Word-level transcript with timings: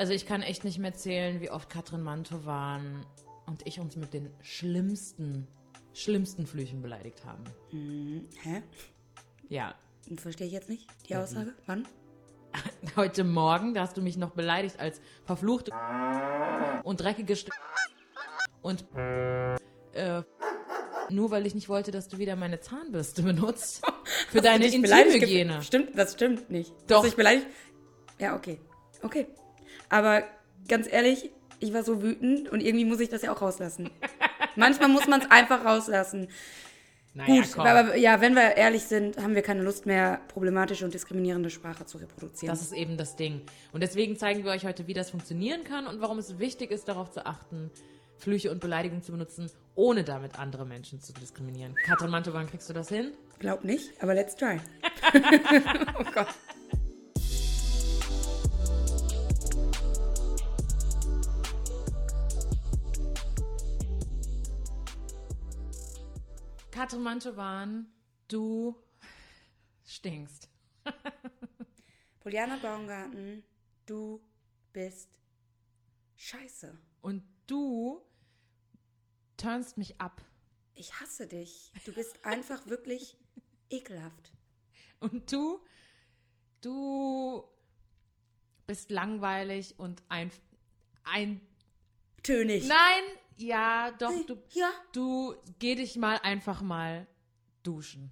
Also 0.00 0.14
ich 0.14 0.24
kann 0.24 0.40
echt 0.40 0.64
nicht 0.64 0.78
mehr 0.78 0.94
zählen, 0.94 1.42
wie 1.42 1.50
oft 1.50 1.68
Katrin 1.68 2.00
Mantowan 2.00 3.04
und 3.44 3.66
ich 3.66 3.80
uns 3.80 3.96
mit 3.96 4.14
den 4.14 4.30
schlimmsten, 4.40 5.46
schlimmsten 5.92 6.46
Flüchen 6.46 6.80
beleidigt 6.80 7.22
haben. 7.26 7.44
Hm, 7.68 8.26
hä? 8.42 8.62
Ja. 9.50 9.74
Verstehe 10.16 10.46
ich 10.46 10.54
jetzt 10.54 10.70
nicht 10.70 10.88
die 11.06 11.16
Aussage. 11.16 11.52
Wann? 11.66 11.86
Heute 12.96 13.24
Morgen, 13.24 13.74
da 13.74 13.82
hast 13.82 13.98
du 13.98 14.00
mich 14.00 14.16
noch 14.16 14.30
beleidigt 14.30 14.80
als 14.80 15.02
verfluchte 15.26 15.70
und 16.82 16.98
dreckige 17.02 17.36
St 17.36 17.50
und 18.62 18.86
äh, 19.92 20.22
nur 21.10 21.30
weil 21.30 21.44
ich 21.44 21.54
nicht 21.54 21.68
wollte, 21.68 21.90
dass 21.90 22.08
du 22.08 22.16
wieder 22.16 22.36
meine 22.36 22.60
Zahnbürste 22.60 23.22
benutzt 23.22 23.82
für 24.30 24.40
deine 24.40 24.64
Dich 24.70 24.80
beleidigt 24.80 25.12
ge- 25.20 25.42
Intimhygiene. 25.42 25.62
Stimmt, 25.62 25.90
das 25.98 26.14
stimmt 26.14 26.48
nicht. 26.50 26.72
Doch. 26.86 27.02
Dass 27.02 27.08
ich 27.10 27.16
beleidigt. 27.16 27.46
Ja, 28.18 28.34
okay. 28.34 28.58
Okay. 29.02 29.26
Aber 29.90 30.24
ganz 30.68 30.90
ehrlich, 30.90 31.30
ich 31.58 31.74
war 31.74 31.82
so 31.82 32.02
wütend 32.02 32.48
und 32.48 32.60
irgendwie 32.60 32.86
muss 32.86 33.00
ich 33.00 33.10
das 33.10 33.22
ja 33.22 33.32
auch 33.32 33.42
rauslassen. 33.42 33.90
Manchmal 34.56 34.88
muss 34.88 35.06
man 35.06 35.20
es 35.20 35.30
einfach 35.30 35.64
rauslassen. 35.64 36.28
Naja, 37.12 37.42
Gut, 37.42 37.52
komm. 37.52 37.66
aber 37.66 37.96
ja, 37.96 38.20
wenn 38.20 38.34
wir 38.34 38.56
ehrlich 38.56 38.84
sind, 38.84 39.18
haben 39.18 39.34
wir 39.34 39.42
keine 39.42 39.62
Lust 39.62 39.84
mehr, 39.84 40.20
problematische 40.28 40.84
und 40.84 40.94
diskriminierende 40.94 41.50
Sprache 41.50 41.84
zu 41.84 41.98
reproduzieren. 41.98 42.54
Das 42.54 42.62
ist 42.62 42.72
eben 42.72 42.96
das 42.96 43.16
Ding. 43.16 43.42
Und 43.72 43.82
deswegen 43.82 44.16
zeigen 44.16 44.44
wir 44.44 44.52
euch 44.52 44.64
heute, 44.64 44.86
wie 44.86 44.94
das 44.94 45.10
funktionieren 45.10 45.64
kann 45.64 45.88
und 45.88 46.00
warum 46.00 46.18
es 46.18 46.38
wichtig 46.38 46.70
ist, 46.70 46.86
darauf 46.88 47.10
zu 47.10 47.26
achten, 47.26 47.70
Flüche 48.16 48.52
und 48.52 48.60
Beleidigungen 48.60 49.02
zu 49.02 49.10
benutzen, 49.10 49.50
ohne 49.74 50.04
damit 50.04 50.38
andere 50.38 50.64
Menschen 50.64 51.00
zu 51.00 51.12
diskriminieren. 51.12 51.74
Katrin 51.84 52.10
Mantowan, 52.10 52.46
kriegst 52.46 52.68
du 52.68 52.74
das 52.74 52.88
hin? 52.88 53.12
Glaub 53.40 53.64
nicht, 53.64 53.90
aber 54.00 54.14
let's 54.14 54.36
try. 54.36 54.60
oh 55.98 56.04
Gott. 56.14 56.28
Katrin 66.80 67.02
Mantowan, 67.02 67.92
du 68.26 68.74
stinkst. 69.84 70.48
Poliana 72.20 72.56
Baumgarten, 72.56 73.44
du 73.84 74.26
bist 74.72 75.18
scheiße. 76.16 76.74
Und 77.02 77.22
du 77.46 78.00
turnst 79.36 79.76
mich 79.76 80.00
ab. 80.00 80.22
Ich 80.72 80.98
hasse 80.98 81.26
dich. 81.26 81.70
Du 81.84 81.92
bist 81.92 82.24
einfach 82.24 82.66
wirklich 82.66 83.18
ekelhaft. 83.68 84.32
Und 85.00 85.30
du, 85.30 85.62
du 86.62 87.44
bist 88.66 88.90
langweilig 88.90 89.78
und 89.78 90.02
ein, 90.08 90.30
ein, 91.04 91.42
Tönig. 92.22 92.66
nein, 92.66 93.02
ja, 93.40 93.90
doch, 93.92 94.12
du, 94.26 94.36
Ja. 94.50 94.70
du, 94.92 95.34
geh 95.58 95.74
dich 95.74 95.96
mal 95.96 96.18
einfach 96.22 96.62
mal 96.62 97.06
duschen. 97.62 98.10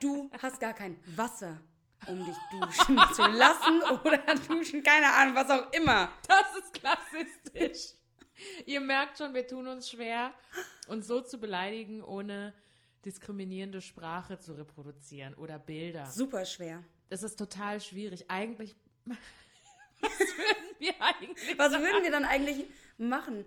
Du 0.00 0.30
hast 0.42 0.60
gar 0.60 0.74
kein 0.74 0.98
Wasser, 1.16 1.58
um 2.06 2.24
dich 2.24 2.36
duschen 2.50 2.98
zu 3.14 3.22
lassen 3.22 3.82
oder 4.04 4.34
duschen, 4.46 4.82
keine 4.82 5.10
Ahnung, 5.12 5.34
was 5.34 5.50
auch 5.50 5.72
immer. 5.72 6.10
Das 6.28 6.54
ist 6.62 6.74
klassistisch. 6.74 7.94
Ihr 8.66 8.80
merkt 8.80 9.16
schon, 9.16 9.32
wir 9.32 9.46
tun 9.46 9.66
uns 9.66 9.88
schwer, 9.88 10.34
uns 10.88 11.06
so 11.06 11.22
zu 11.22 11.38
beleidigen, 11.38 12.02
ohne 12.02 12.52
diskriminierende 13.06 13.80
Sprache 13.80 14.38
zu 14.38 14.52
reproduzieren 14.52 15.32
oder 15.34 15.58
Bilder. 15.58 16.04
Super 16.06 16.44
schwer. 16.44 16.84
Das 17.08 17.22
ist 17.22 17.36
total 17.38 17.80
schwierig. 17.80 18.30
Eigentlich, 18.30 18.76
was 20.00 20.10
würden 20.20 20.76
wir 20.78 20.92
eigentlich 21.00 21.58
Was 21.58 21.72
würden 21.72 22.02
wir 22.02 22.10
dann 22.10 22.24
eigentlich 22.24 22.66
machen? 22.98 23.44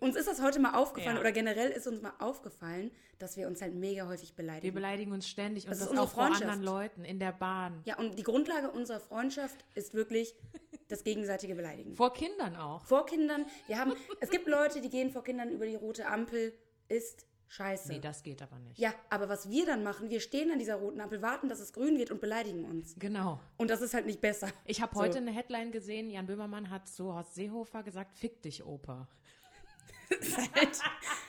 Uns 0.00 0.16
ist 0.16 0.26
das 0.26 0.40
heute 0.40 0.58
mal 0.58 0.74
aufgefallen 0.74 1.16
Ja. 1.16 1.20
oder 1.20 1.32
generell 1.32 1.70
ist 1.70 1.86
uns 1.86 2.00
mal 2.00 2.14
aufgefallen, 2.18 2.90
dass 3.18 3.36
wir 3.36 3.46
uns 3.46 3.60
halt 3.60 3.74
mega 3.74 4.06
häufig 4.08 4.30
Wir 4.30 4.36
beleidigen. 4.36 4.74
beleidigen 4.74 5.12
uns 5.12 5.28
ständig 5.28 5.64
und 5.64 5.70
Das 5.70 5.80
das, 5.80 5.96
auch 5.98 6.08
vor 6.10 6.24
anderen 6.24 6.62
Leuten 6.62 7.04
in 7.04 7.18
der 7.18 7.32
Bahn. 7.32 7.82
ja, 7.84 7.98
und 7.98 8.18
die 8.18 8.22
Grundlage 8.22 8.70
unserer 8.70 9.00
Freundschaft 9.00 9.64
ist 9.74 9.92
wirklich 9.92 10.34
das 10.88 11.04
gegenseitige 11.04 11.54
Beleidigen. 11.54 11.94
Vor 11.94 12.14
Kindern 12.14 12.56
auch. 12.56 12.86
Vor 12.86 13.04
Kindern, 13.06 13.44
wir 13.66 13.78
haben, 13.78 13.92
es 14.20 14.30
gibt 14.30 14.46
Leute, 14.48 14.80
die 14.80 14.88
gehen 14.88 15.10
vor 15.10 15.22
Kindern 15.24 15.50
über 15.50 15.66
die 15.66 15.74
rote 15.74 16.06
Ampel, 16.06 16.54
ist 16.88 17.25
scheiße. 17.48 17.92
Nee, 17.92 18.00
das 18.00 18.22
geht 18.22 18.42
aber 18.42 18.58
nicht. 18.58 18.78
ja, 18.78 18.92
aber 19.10 19.28
was 19.28 19.50
wir 19.50 19.66
dann 19.66 19.82
machen, 19.82 20.10
wir 20.10 20.20
stehen 20.20 20.50
an 20.50 20.58
dieser 20.58 20.76
roten 20.76 21.00
Ampel, 21.00 21.22
warten, 21.22 21.48
dass 21.48 21.60
es 21.60 21.72
grün 21.72 21.98
wird 21.98 22.10
und 22.10 22.20
beleidigen 22.20 22.64
uns. 22.64 22.94
Genau. 22.98 23.40
Und 23.56 23.70
das 23.70 23.80
ist 23.82 23.94
halt 23.94 24.06
nicht 24.06 24.20
besser. 24.20 24.48
Ich 24.64 24.80
habe 24.82 24.94
So. 24.94 25.00
heute 25.02 25.18
eine 25.18 25.30
Headline 25.30 25.72
gesehen, 25.72 26.10
Jan 26.10 26.26
Böhmermann 26.26 26.70
hat 26.70 26.88
zu 26.88 27.12
Horst 27.14 27.34
Seehofer 27.34 27.82
gesagt, 27.82 28.16
fick 28.16 28.42
dich, 28.42 28.64
Opa. 28.64 29.08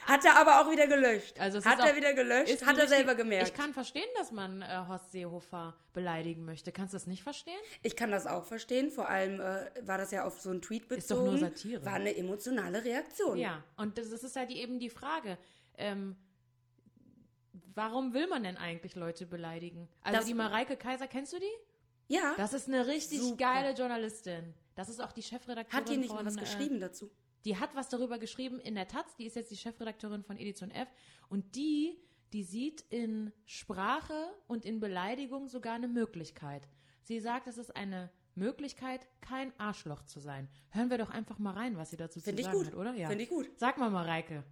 Hat 0.05 0.23
er 0.23 0.35
aber 0.37 0.61
auch 0.61 0.71
wieder 0.71 0.87
gelöscht. 0.87 1.39
Also 1.39 1.63
hat 1.63 1.79
ist 1.79 1.85
er 1.85 1.91
auch- 1.91 1.95
wieder 1.95 2.13
gelöscht, 2.13 2.65
hat 2.65 2.77
er 2.77 2.87
selber 2.87 3.15
gemerkt. 3.15 3.47
Ich 3.49 3.53
kann 3.53 3.73
verstehen, 3.73 4.07
dass 4.17 4.31
man 4.31 4.61
äh, 4.61 4.67
Horst 4.87 5.11
Seehofer 5.11 5.75
beleidigen 5.93 6.45
möchte. 6.45 6.71
Kannst 6.71 6.93
du 6.93 6.97
das 6.97 7.07
nicht 7.07 7.23
verstehen? 7.23 7.57
Ich 7.83 7.95
kann 7.95 8.11
das 8.11 8.25
auch 8.27 8.45
verstehen. 8.45 8.91
Vor 8.91 9.09
allem 9.09 9.41
äh, 9.41 9.65
war 9.81 9.97
das 9.97 10.11
ja 10.11 10.25
auf 10.25 10.39
so 10.39 10.49
einen 10.51 10.61
Tweet 10.61 10.87
bezogen. 10.87 10.99
Ist 10.99 11.11
doch 11.11 11.23
nur 11.25 11.37
Satire. 11.39 11.85
War 11.85 11.93
eine 11.95 12.15
emotionale 12.15 12.83
Reaktion. 12.85 13.37
Ja, 13.37 13.63
und 13.77 13.97
das, 13.97 14.09
das 14.11 14.23
ist 14.23 14.35
halt 14.35 14.51
die, 14.51 14.59
eben 14.61 14.79
die 14.79 14.89
Frage. 14.91 15.37
Ähm, 15.77 16.15
warum 17.73 18.13
will 18.13 18.27
man 18.27 18.43
denn 18.43 18.57
eigentlich 18.57 18.95
Leute 18.95 19.25
beleidigen? 19.25 19.87
Also 20.01 20.19
Das- 20.19 20.25
die 20.27 20.33
Mareike 20.33 20.77
Kaiser, 20.77 21.07
kennst 21.07 21.33
du 21.33 21.39
die? 21.39 22.13
Ja. 22.13 22.33
Das 22.37 22.53
ist 22.53 22.67
eine 22.67 22.87
richtig 22.87 23.19
Super. 23.21 23.37
geile 23.37 23.73
Journalistin. 23.73 24.53
Das 24.75 24.89
ist 24.89 25.01
auch 25.01 25.11
die 25.11 25.23
Chefredakteurin 25.23 25.85
Hat 25.85 25.89
die 25.91 25.97
nicht 25.97 26.07
von... 26.07 26.17
mal 26.17 26.25
was 26.25 26.37
äh, 26.37 26.39
geschrieben 26.39 26.79
dazu? 26.79 27.11
Die 27.45 27.57
hat 27.57 27.75
was 27.75 27.89
darüber 27.89 28.17
geschrieben 28.19 28.59
in 28.59 28.75
der 28.75 28.87
Taz, 28.87 29.15
die 29.15 29.25
ist 29.25 29.35
jetzt 29.35 29.51
die 29.51 29.57
Chefredakteurin 29.57 30.23
von 30.23 30.37
Edition 30.37 30.71
F 30.71 30.87
und 31.29 31.55
die, 31.55 31.97
die 32.33 32.43
sieht 32.43 32.81
in 32.89 33.31
Sprache 33.45 34.33
und 34.47 34.65
in 34.65 34.79
Beleidigung 34.79 35.47
sogar 35.47 35.73
eine 35.75 35.87
Möglichkeit. 35.87 36.67
Sie 37.03 37.19
sagt, 37.19 37.47
es 37.47 37.57
ist 37.57 37.75
eine 37.75 38.11
Möglichkeit, 38.35 39.07
kein 39.21 39.57
Arschloch 39.59 40.03
zu 40.03 40.19
sein. 40.19 40.49
Hören 40.71 40.89
wir 40.89 40.97
doch 40.97 41.09
einfach 41.09 41.39
mal 41.39 41.53
rein, 41.53 41.77
was 41.77 41.89
sie 41.89 41.97
dazu 41.97 42.19
Finde 42.19 42.41
zu 42.43 42.49
ich 42.49 42.53
sagen 42.53 42.57
gut. 42.57 42.67
hat, 42.67 42.75
oder? 42.75 42.93
Ja. 42.95 43.07
Finde 43.07 43.23
ich 43.23 43.29
gut. 43.29 43.49
Sag 43.57 43.77
mal, 43.77 43.89
Mareike. 43.89 44.43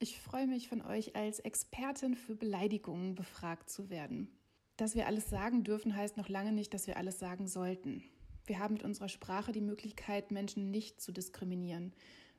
Ich 0.00 0.20
freue 0.20 0.46
mich, 0.46 0.68
von 0.68 0.80
euch 0.80 1.16
als 1.16 1.40
Expertin 1.40 2.14
für 2.14 2.36
Beleidigungen 2.36 3.16
befragt 3.16 3.68
zu 3.68 3.90
werden. 3.90 4.28
Dass 4.76 4.94
wir 4.94 5.08
alles 5.08 5.28
sagen 5.28 5.64
dürfen, 5.64 5.96
heißt 5.96 6.16
noch 6.16 6.28
lange 6.28 6.52
nicht, 6.52 6.72
dass 6.72 6.86
wir 6.86 6.96
alles 6.96 7.18
sagen 7.18 7.48
sollten. 7.48 8.04
Wir 8.46 8.60
haben 8.60 8.74
mit 8.74 8.84
unserer 8.84 9.08
Sprache 9.08 9.50
die 9.50 9.60
Möglichkeit, 9.60 10.30
Menschen 10.30 10.70
nicht 10.70 11.00
zu 11.00 11.10
diskriminieren. 11.10 11.92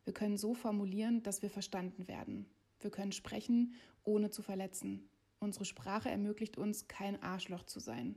Wir 0.05 0.13
können 0.13 0.37
so 0.37 0.53
formulieren, 0.53 1.21
dass 1.21 1.41
wir 1.41 1.49
verstanden 1.49 2.07
werden. 2.07 2.45
Wir 2.79 2.91
können 2.91 3.11
sprechen, 3.11 3.73
ohne 4.05 4.29
zu 4.29 4.41
verletzen. 4.41 5.09
Unsere 5.39 5.65
Sprache 5.65 6.09
ermöglicht 6.09 6.57
uns, 6.57 6.87
kein 6.87 7.21
Arschloch 7.21 7.63
zu 7.63 7.81
sein. 7.81 8.15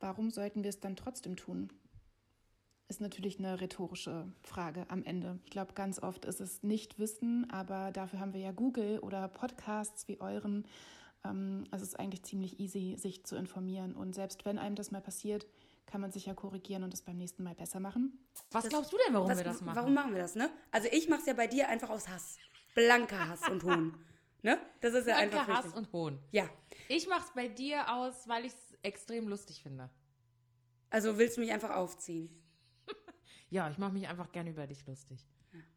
Warum 0.00 0.30
sollten 0.30 0.62
wir 0.62 0.70
es 0.70 0.80
dann 0.80 0.96
trotzdem 0.96 1.36
tun? 1.36 1.70
Ist 2.92 3.00
natürlich 3.00 3.38
eine 3.38 3.58
rhetorische 3.58 4.30
Frage 4.42 4.84
am 4.90 5.02
Ende. 5.02 5.38
Ich 5.46 5.50
glaube, 5.50 5.72
ganz 5.72 5.98
oft 6.02 6.26
ist 6.26 6.42
es 6.42 6.62
nicht 6.62 6.98
Wissen, 6.98 7.48
aber 7.50 7.90
dafür 7.90 8.20
haben 8.20 8.34
wir 8.34 8.40
ja 8.42 8.52
Google 8.52 8.98
oder 8.98 9.28
Podcasts 9.28 10.06
wie 10.08 10.20
euren. 10.20 10.66
Ähm, 11.24 11.64
es 11.70 11.80
ist 11.80 11.98
eigentlich 11.98 12.22
ziemlich 12.24 12.60
easy, 12.60 12.96
sich 12.98 13.24
zu 13.24 13.34
informieren. 13.36 13.94
Und 13.96 14.14
selbst 14.14 14.44
wenn 14.44 14.58
einem 14.58 14.76
das 14.76 14.90
mal 14.90 15.00
passiert, 15.00 15.46
kann 15.86 16.02
man 16.02 16.10
sich 16.12 16.26
ja 16.26 16.34
korrigieren 16.34 16.82
und 16.82 16.92
es 16.92 17.00
beim 17.00 17.16
nächsten 17.16 17.42
Mal 17.44 17.54
besser 17.54 17.80
machen. 17.80 18.18
Was 18.50 18.64
Das- 18.64 18.70
glaubst 18.70 18.92
du 18.92 18.98
denn, 19.06 19.14
warum 19.14 19.30
Was- 19.30 19.38
wir 19.38 19.44
das 19.44 19.62
machen? 19.62 19.76
Warum 19.76 19.94
machen 19.94 20.12
wir 20.12 20.20
das, 20.20 20.34
ne? 20.34 20.50
Also 20.70 20.88
ich 20.92 21.08
mache 21.08 21.20
es 21.20 21.26
ja 21.26 21.32
bei 21.32 21.46
dir 21.46 21.70
einfach 21.70 21.88
aus 21.88 22.06
Hass. 22.10 22.36
Blanker 22.74 23.26
Hass 23.26 23.48
und 23.48 23.64
Hohn. 23.64 23.94
Ne? 24.44 24.58
Das 24.82 24.92
ist 24.92 25.06
ja 25.06 25.18
Danke, 25.18 25.38
einfach 25.40 25.54
Hass 25.54 25.64
richtig. 25.66 25.78
und 25.78 25.92
Hohn. 25.94 26.18
Ja. 26.30 26.46
Ich 26.88 27.08
mach's 27.08 27.30
bei 27.34 27.48
dir 27.48 27.90
aus, 27.94 28.28
weil 28.28 28.44
ich 28.44 28.52
es 28.52 28.76
extrem 28.82 29.28
lustig 29.28 29.62
finde. 29.62 29.88
Also 30.90 31.16
willst 31.16 31.38
du 31.38 31.40
mich 31.40 31.52
einfach 31.52 31.70
aufziehen? 31.70 32.28
Ja, 33.52 33.68
ich 33.68 33.76
mache 33.76 33.92
mich 33.92 34.08
einfach 34.08 34.32
gerne 34.32 34.48
über 34.48 34.66
dich 34.66 34.86
lustig. 34.86 35.26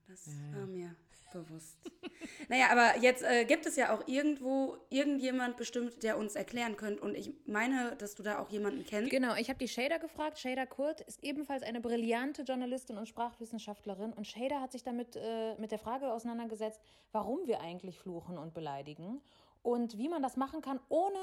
Das 0.08 0.30
war 0.54 0.66
mir 0.66 0.96
bewusst. 1.34 1.78
naja, 2.48 2.68
aber 2.72 3.02
jetzt 3.02 3.22
äh, 3.22 3.44
gibt 3.44 3.66
es 3.66 3.76
ja 3.76 3.94
auch 3.94 4.08
irgendwo 4.08 4.78
irgendjemand 4.90 5.58
bestimmt, 5.58 6.02
der 6.02 6.18
uns 6.18 6.36
erklären 6.36 6.78
könnte. 6.78 7.02
Und 7.02 7.16
ich 7.16 7.34
meine, 7.46 7.98
dass 7.98 8.16
du 8.16 8.24
da 8.24 8.40
auch 8.40 8.50
jemanden 8.50 8.86
kennst. 8.86 9.12
Genau, 9.12 9.36
ich 9.36 9.50
habe 9.50 9.60
die 9.60 9.68
Shader 9.68 10.00
gefragt. 10.00 10.40
Shader 10.40 10.66
Kurt 10.66 11.02
ist 11.02 11.22
ebenfalls 11.22 11.64
eine 11.64 11.82
brillante 11.82 12.44
Journalistin 12.44 12.98
und 12.98 13.10
Sprachwissenschaftlerin. 13.10 14.14
Und 14.14 14.26
Shader 14.26 14.62
hat 14.62 14.72
sich 14.72 14.84
damit 14.84 15.18
äh, 15.18 15.56
mit 15.60 15.72
der 15.72 15.80
Frage 15.80 16.14
auseinandergesetzt, 16.14 16.82
warum 17.12 17.46
wir 17.46 17.60
eigentlich 17.60 18.00
fluchen 18.00 18.38
und 18.38 18.54
beleidigen 18.54 19.22
und 19.64 19.98
wie 19.98 20.08
man 20.08 20.24
das 20.24 20.38
machen 20.38 20.62
kann, 20.62 20.80
ohne 20.88 21.20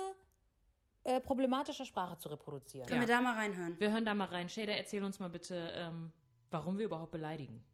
äh, 1.04 1.18
problematische 1.18 1.86
Sprache 1.86 2.18
zu 2.18 2.28
reproduzieren. 2.28 2.86
Können 2.86 3.00
wir 3.00 3.08
da 3.08 3.22
mal 3.22 3.36
reinhören? 3.36 3.80
Wir 3.80 3.90
hören 3.90 4.04
da 4.04 4.12
mal 4.12 4.26
rein. 4.26 4.50
Shader, 4.50 4.76
erzähl 4.76 5.02
uns 5.02 5.18
mal 5.18 5.30
bitte, 5.30 5.72
ähm, 5.74 6.12
warum 6.52 6.78
wir 6.78 6.86
überhaupt 6.86 7.12
beleidigen. 7.12 7.64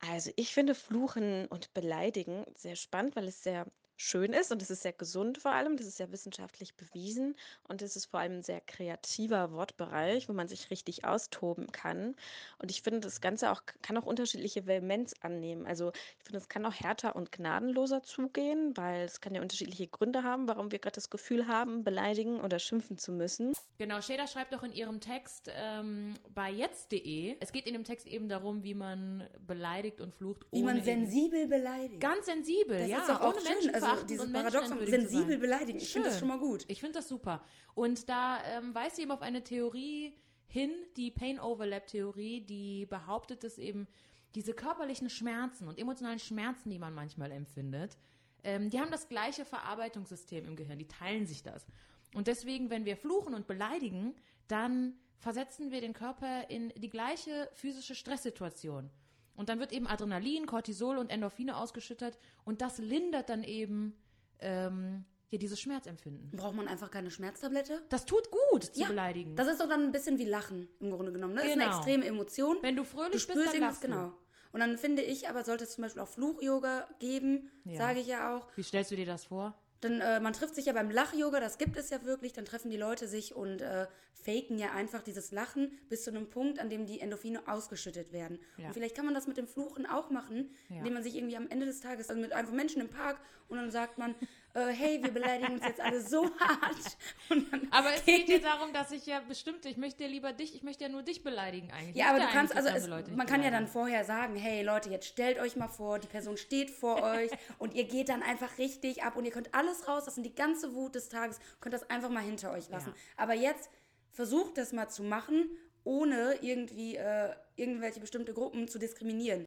Also 0.00 0.30
ich 0.36 0.52
finde 0.52 0.74
Fluchen 0.74 1.46
und 1.46 1.72
Beleidigen 1.72 2.44
sehr 2.56 2.76
spannend, 2.76 3.16
weil 3.16 3.28
es 3.28 3.42
sehr 3.42 3.66
schön 3.96 4.32
ist 4.32 4.50
und 4.50 4.60
es 4.62 4.70
ist 4.70 4.82
sehr 4.82 4.92
gesund 4.92 5.38
vor 5.38 5.52
allem, 5.52 5.76
das 5.76 5.86
ist 5.86 5.98
ja 5.98 6.10
wissenschaftlich 6.10 6.74
bewiesen 6.74 7.36
und 7.68 7.82
es 7.82 7.96
ist 7.96 8.06
vor 8.06 8.20
allem 8.20 8.38
ein 8.38 8.42
sehr 8.42 8.60
kreativer 8.60 9.52
Wortbereich, 9.52 10.28
wo 10.28 10.32
man 10.32 10.48
sich 10.48 10.70
richtig 10.70 11.04
austoben 11.04 11.70
kann. 11.70 12.16
Und 12.58 12.70
ich 12.70 12.82
finde, 12.82 13.00
das 13.00 13.20
Ganze 13.20 13.50
auch 13.50 13.62
kann 13.82 13.96
auch 13.96 14.06
unterschiedliche 14.06 14.66
Vehemenz 14.66 15.14
annehmen. 15.20 15.66
Also 15.66 15.92
ich 16.18 16.24
finde, 16.24 16.38
es 16.38 16.48
kann 16.48 16.66
auch 16.66 16.74
härter 16.74 17.16
und 17.16 17.32
gnadenloser 17.32 18.02
zugehen, 18.02 18.76
weil 18.76 19.04
es 19.04 19.20
kann 19.20 19.34
ja 19.34 19.42
unterschiedliche 19.42 19.86
Gründe 19.86 20.22
haben, 20.22 20.48
warum 20.48 20.72
wir 20.72 20.78
gerade 20.78 20.94
das 20.94 21.10
Gefühl 21.10 21.46
haben, 21.46 21.84
beleidigen 21.84 22.40
oder 22.40 22.58
schimpfen 22.58 22.98
zu 22.98 23.12
müssen. 23.12 23.52
Genau, 23.78 24.00
Shader 24.00 24.26
schreibt 24.26 24.54
auch 24.54 24.62
in 24.62 24.72
ihrem 24.72 25.00
Text 25.00 25.50
ähm, 25.54 26.14
bei 26.34 26.50
jetzt.de, 26.50 27.36
es 27.40 27.52
geht 27.52 27.66
in 27.66 27.74
dem 27.74 27.84
Text 27.84 28.06
eben 28.06 28.28
darum, 28.28 28.62
wie 28.62 28.74
man 28.74 29.28
beleidigt 29.46 30.00
und 30.00 30.14
flucht. 30.14 30.46
Wie 30.52 30.62
man 30.62 30.82
sensibel 30.82 31.46
beleidigt. 31.48 32.00
Ganz 32.00 32.26
sensibel, 32.26 32.78
das 32.78 32.88
ja. 32.88 32.98
ist 32.98 33.10
auch 33.10 33.34
schön. 33.40 33.74
Also 33.84 34.06
dieses 34.06 34.32
Paradoxon, 34.32 34.86
sensibel 34.86 35.38
beleidigen. 35.38 35.78
Ich 35.78 35.92
finde 35.92 36.08
das 36.08 36.18
schon 36.18 36.28
mal 36.28 36.38
gut. 36.38 36.64
Ich 36.68 36.80
finde 36.80 36.98
das 36.98 37.08
super. 37.08 37.42
Und 37.74 38.08
da 38.08 38.42
ähm, 38.44 38.74
weist 38.74 38.96
sie 38.96 39.02
eben 39.02 39.10
auf 39.10 39.22
eine 39.22 39.42
Theorie 39.42 40.14
hin, 40.46 40.70
die 40.96 41.10
Pain 41.10 41.40
Overlap 41.40 41.86
Theorie, 41.86 42.40
die 42.40 42.86
behauptet, 42.86 43.44
dass 43.44 43.58
eben 43.58 43.86
diese 44.34 44.52
körperlichen 44.52 45.10
Schmerzen 45.10 45.68
und 45.68 45.78
emotionalen 45.78 46.18
Schmerzen, 46.18 46.70
die 46.70 46.78
man 46.78 46.94
manchmal 46.94 47.30
empfindet, 47.32 47.96
ähm, 48.42 48.70
die 48.70 48.78
haben 48.78 48.90
das 48.90 49.08
gleiche 49.08 49.44
Verarbeitungssystem 49.44 50.44
im 50.44 50.56
Gehirn, 50.56 50.78
die 50.78 50.88
teilen 50.88 51.26
sich 51.26 51.42
das. 51.42 51.66
Und 52.14 52.26
deswegen, 52.26 52.70
wenn 52.70 52.84
wir 52.84 52.96
fluchen 52.96 53.34
und 53.34 53.46
beleidigen, 53.46 54.14
dann 54.48 54.94
versetzen 55.18 55.70
wir 55.70 55.80
den 55.80 55.94
Körper 55.94 56.50
in 56.50 56.68
die 56.76 56.90
gleiche 56.90 57.50
physische 57.54 57.94
Stresssituation. 57.94 58.90
Und 59.36 59.48
dann 59.48 59.58
wird 59.60 59.72
eben 59.72 59.86
Adrenalin, 59.86 60.46
Cortisol 60.46 60.96
und 60.98 61.10
Endorphine 61.10 61.56
ausgeschüttet 61.56 62.18
und 62.44 62.60
das 62.62 62.78
lindert 62.78 63.28
dann 63.28 63.42
eben 63.42 63.96
ähm, 64.38 65.04
ja, 65.30 65.38
dieses 65.38 65.60
Schmerzempfinden. 65.60 66.30
Braucht 66.36 66.54
man 66.54 66.68
einfach 66.68 66.90
keine 66.90 67.10
Schmerztablette? 67.10 67.82
Das 67.88 68.04
tut 68.04 68.28
gut, 68.30 68.64
zu 68.64 68.80
ja, 68.80 68.86
beleidigen. 68.86 69.34
Das 69.34 69.48
ist 69.48 69.60
doch 69.60 69.68
dann 69.68 69.82
ein 69.82 69.92
bisschen 69.92 70.18
wie 70.18 70.24
Lachen 70.24 70.68
im 70.80 70.90
Grunde 70.90 71.12
genommen. 71.12 71.34
Ne? 71.34 71.40
Das 71.42 71.52
Genau. 71.52 71.64
ist 71.64 71.70
eine 71.70 71.76
extreme 71.78 72.06
Emotion. 72.06 72.58
Wenn 72.62 72.76
du 72.76 72.84
fröhlich 72.84 73.10
du 73.10 73.12
bist, 73.12 73.30
spürst 73.30 73.46
dann 73.48 73.54
irgendwas, 73.54 73.80
genau. 73.80 74.12
Und 74.52 74.60
dann 74.60 74.78
finde 74.78 75.02
ich 75.02 75.28
aber, 75.28 75.42
sollte 75.42 75.64
es 75.64 75.72
zum 75.74 75.82
Beispiel 75.82 76.00
auch 76.02 76.06
Fluch-Yoga 76.08 76.86
geben, 77.00 77.50
Ja. 77.64 77.76
sage 77.78 77.98
ich 77.98 78.06
ja 78.06 78.36
auch. 78.36 78.46
Wie 78.54 78.62
stellst 78.62 78.92
du 78.92 78.96
dir 78.96 79.06
das 79.06 79.24
vor? 79.24 79.58
Dann, 79.84 80.00
äh, 80.00 80.18
man 80.18 80.32
trifft 80.32 80.54
sich 80.54 80.64
ja 80.64 80.72
beim 80.72 80.90
Lach-Yoga, 80.90 81.40
das 81.40 81.58
gibt 81.58 81.76
es 81.76 81.90
ja 81.90 82.02
wirklich, 82.04 82.32
dann 82.32 82.46
treffen 82.46 82.70
die 82.70 82.78
Leute 82.78 83.06
sich 83.06 83.34
und 83.36 83.60
äh, 83.60 83.86
faken 84.14 84.58
ja 84.58 84.72
einfach 84.72 85.02
dieses 85.02 85.30
Lachen 85.30 85.78
bis 85.90 86.04
zu 86.04 86.10
einem 86.10 86.30
Punkt, 86.30 86.58
an 86.58 86.70
dem 86.70 86.86
die 86.86 87.00
Endorphine 87.00 87.46
ausgeschüttet 87.46 88.10
werden. 88.10 88.38
Ja. 88.56 88.68
Und 88.68 88.72
vielleicht 88.72 88.96
kann 88.96 89.04
man 89.04 89.12
das 89.12 89.26
mit 89.26 89.36
dem 89.36 89.46
Fluchen 89.46 89.84
auch 89.84 90.08
machen, 90.08 90.54
Ja. 90.70 90.78
indem 90.78 90.94
man 90.94 91.02
sich 91.02 91.14
irgendwie 91.16 91.36
am 91.36 91.48
Ende 91.50 91.66
des 91.66 91.80
Tages, 91.82 92.08
also 92.08 92.18
mit 92.18 92.32
einfach 92.32 92.54
Menschen 92.54 92.80
im 92.80 92.88
Park 92.88 93.20
und 93.48 93.58
dann 93.58 93.70
sagt 93.70 93.98
man, 93.98 94.14
äh, 94.54 94.68
hey, 94.68 95.02
wir 95.02 95.10
beleidigen 95.10 95.54
uns 95.54 95.64
jetzt 95.64 95.80
alle 95.80 96.00
so 96.00 96.24
hart. 96.38 96.96
Und 97.28 97.52
dann 97.52 97.68
Aber 97.70 97.92
es 97.92 98.04
geht 98.04 98.28
ja 98.28 98.38
darum, 98.38 98.72
dass 98.72 98.92
ich 98.92 99.04
ja 99.04 99.20
bestimmte, 99.20 99.68
ich 99.68 99.76
möchte 99.76 100.04
ja 100.04 100.08
lieber 100.08 100.32
dich, 100.32 100.54
ich 100.54 100.62
möchte 100.62 100.84
ja 100.84 100.90
nur 100.90 101.02
dich 101.02 101.22
beleidigen 101.22 101.70
eigentlich. 101.72 101.90
Ich 101.90 101.96
Ja, 101.96 102.10
aber 102.10 102.20
du 102.20 102.28
kannst, 102.28 102.54
also 102.54 102.68
es, 102.68 102.88
man 103.10 103.26
kann 103.26 103.42
ja 103.42 103.50
dann 103.50 103.66
vorher 103.66 104.04
sagen, 104.04 104.36
hey 104.36 104.62
Leute, 104.62 104.90
jetzt 104.90 105.06
stellt 105.06 105.38
euch 105.38 105.56
mal 105.56 105.68
vor, 105.68 105.98
die 105.98 106.06
Person 106.06 106.36
steht 106.36 106.70
vor 106.70 107.02
euch 107.02 107.30
und 107.58 107.74
ihr 107.74 107.84
geht 107.84 108.08
dann 108.08 108.22
einfach 108.22 108.58
richtig 108.58 109.02
ab 109.02 109.16
und 109.16 109.24
ihr 109.24 109.32
könnt 109.32 109.52
alles 109.54 109.88
rauslassen, 109.88 110.22
die 110.22 110.34
ganze 110.34 110.74
Wut 110.74 110.94
des 110.94 111.08
Tages, 111.08 111.40
könnt 111.60 111.74
das 111.74 111.90
einfach 111.90 112.10
mal 112.10 112.22
hinter 112.22 112.52
euch 112.52 112.68
lassen. 112.68 112.90
Ja. 112.90 113.22
Aber 113.24 113.34
jetzt 113.34 113.68
versucht 114.12 114.56
das 114.56 114.72
mal 114.72 114.88
zu 114.88 115.02
machen, 115.02 115.50
ohne 115.82 116.38
irgendwie 116.40 116.96
äh, 116.96 117.34
irgendwelche 117.56 118.00
bestimmte 118.00 118.32
Gruppen 118.32 118.68
zu 118.68 118.78
diskriminieren. 118.78 119.46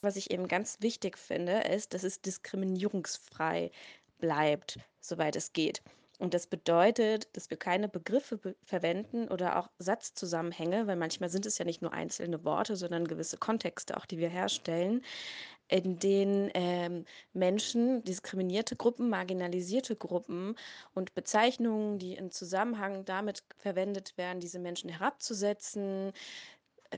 Was 0.00 0.16
ich 0.16 0.30
eben 0.30 0.46
ganz 0.46 0.80
wichtig 0.80 1.18
finde, 1.18 1.60
ist, 1.60 1.92
dass 1.94 2.04
es 2.04 2.20
diskriminierungsfrei 2.20 3.70
bleibt, 4.18 4.78
soweit 5.00 5.36
es 5.36 5.52
geht. 5.52 5.82
Und 6.18 6.34
das 6.34 6.48
bedeutet, 6.48 7.28
dass 7.36 7.48
wir 7.48 7.56
keine 7.56 7.88
Begriffe 7.88 8.38
be 8.38 8.56
verwenden 8.64 9.28
oder 9.28 9.56
auch 9.56 9.70
Satzzusammenhänge, 9.78 10.88
weil 10.88 10.96
manchmal 10.96 11.28
sind 11.30 11.46
es 11.46 11.58
ja 11.58 11.64
nicht 11.64 11.80
nur 11.80 11.92
einzelne 11.92 12.44
Worte, 12.44 12.74
sondern 12.74 13.06
gewisse 13.06 13.36
Kontexte, 13.36 13.96
auch 13.96 14.04
die 14.04 14.18
wir 14.18 14.28
herstellen, 14.28 15.02
in 15.68 15.98
denen 15.98 16.50
ähm, 16.54 17.04
Menschen, 17.34 18.02
diskriminierte 18.02 18.74
Gruppen, 18.74 19.10
marginalisierte 19.10 19.94
Gruppen 19.94 20.56
und 20.94 21.14
Bezeichnungen, 21.14 21.98
die 21.98 22.14
im 22.14 22.30
Zusammenhang 22.32 23.04
damit 23.04 23.44
verwendet 23.56 24.16
werden, 24.16 24.40
diese 24.40 24.58
Menschen 24.58 24.90
herabzusetzen, 24.90 26.12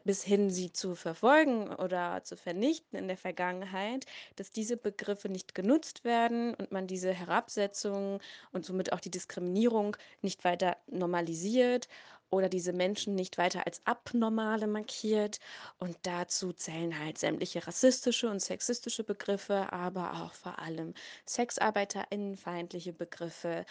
bis 0.05 0.23
hin 0.23 0.51
sie 0.51 0.73
zu 0.73 0.95
verfolgen 0.95 1.73
oder 1.75 2.23
zu 2.25 2.37
vernichten 2.37 2.99
in 2.99 3.09
der 3.09 3.17
Vergangenheit, 3.17 4.07
dass 4.37 4.51
diese 4.51 4.77
Begriffe 4.77 5.29
nicht 5.29 5.55
genutzt 5.55 6.05
werden 6.05 6.55
und 6.55 6.73
man 6.73 6.87
diese 6.87 7.13
Herabsetzung 7.13 8.21
und 8.53 8.65
somit 8.65 8.93
auch 8.93 9.01
die 9.01 9.11
Diskriminierung 9.11 9.97
nicht 10.23 10.45
weiter 10.45 10.77
normalisiert 10.87 11.89
oder 12.31 12.49
diese 12.49 12.73
Menschen 12.73 13.15
nicht 13.15 13.39
weiter 13.39 13.67
als 13.67 13.81
Abnormale 13.85 14.67
markiert. 14.67 15.41
Und 15.79 15.97
dazu 16.03 16.53
zählen 16.53 16.99
halt 16.99 17.19
sämtliche 17.19 17.67
rassistische 17.67 18.31
und 18.31 18.41
sexistische 18.41 19.05
Begriffe, 19.05 19.73
aber 19.73 20.23
auch 20.23 20.33
vor 20.35 20.59
allem 20.61 20.95
sexarbeiterinnenfeindliche 21.27 22.93
Begriffe 22.93 23.65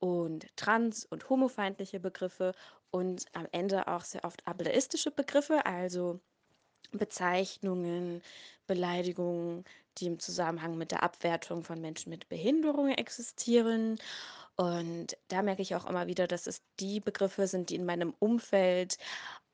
und 0.00 0.46
trans- 0.56 1.04
und 1.04 1.28
homofeindliche 1.30 2.00
Begriffe 2.00 2.54
und 2.90 3.26
am 3.34 3.46
Ende 3.52 3.86
auch 3.86 4.02
sehr 4.02 4.24
oft 4.24 4.46
ableistische 4.46 5.10
Begriffe, 5.10 5.64
also 5.66 6.20
Bezeichnungen, 6.92 8.22
Beleidigungen, 8.66 9.64
die 9.98 10.06
im 10.06 10.18
Zusammenhang 10.18 10.76
mit 10.76 10.90
der 10.90 11.02
Abwertung 11.02 11.62
von 11.62 11.80
Menschen 11.80 12.10
mit 12.10 12.28
Behinderungen 12.28 12.96
existieren. 12.96 13.98
Und 14.56 15.16
da 15.28 15.42
merke 15.42 15.62
ich 15.62 15.74
auch 15.74 15.86
immer 15.86 16.06
wieder, 16.06 16.26
dass 16.26 16.46
es 16.46 16.62
die 16.80 17.00
Begriffe 17.00 17.46
sind, 17.46 17.70
die 17.70 17.76
in 17.76 17.86
meinem 17.86 18.14
Umfeld 18.18 18.98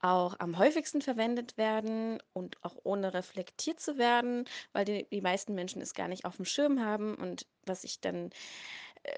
auch 0.00 0.38
am 0.38 0.58
häufigsten 0.58 1.00
verwendet 1.02 1.56
werden 1.56 2.22
und 2.32 2.62
auch 2.62 2.76
ohne 2.84 3.14
reflektiert 3.14 3.81
zu 3.81 3.98
werden, 3.98 4.44
weil 4.72 4.84
die, 4.84 5.06
die 5.10 5.20
meisten 5.20 5.54
Menschen 5.54 5.81
es 5.82 5.94
gar 5.94 6.08
nicht 6.08 6.25
auf 6.25 6.37
dem 6.37 6.44
Schirm 6.44 6.84
haben. 6.84 7.14
Und 7.14 7.46
was 7.64 7.84
ich 7.84 8.00
dann 8.00 8.31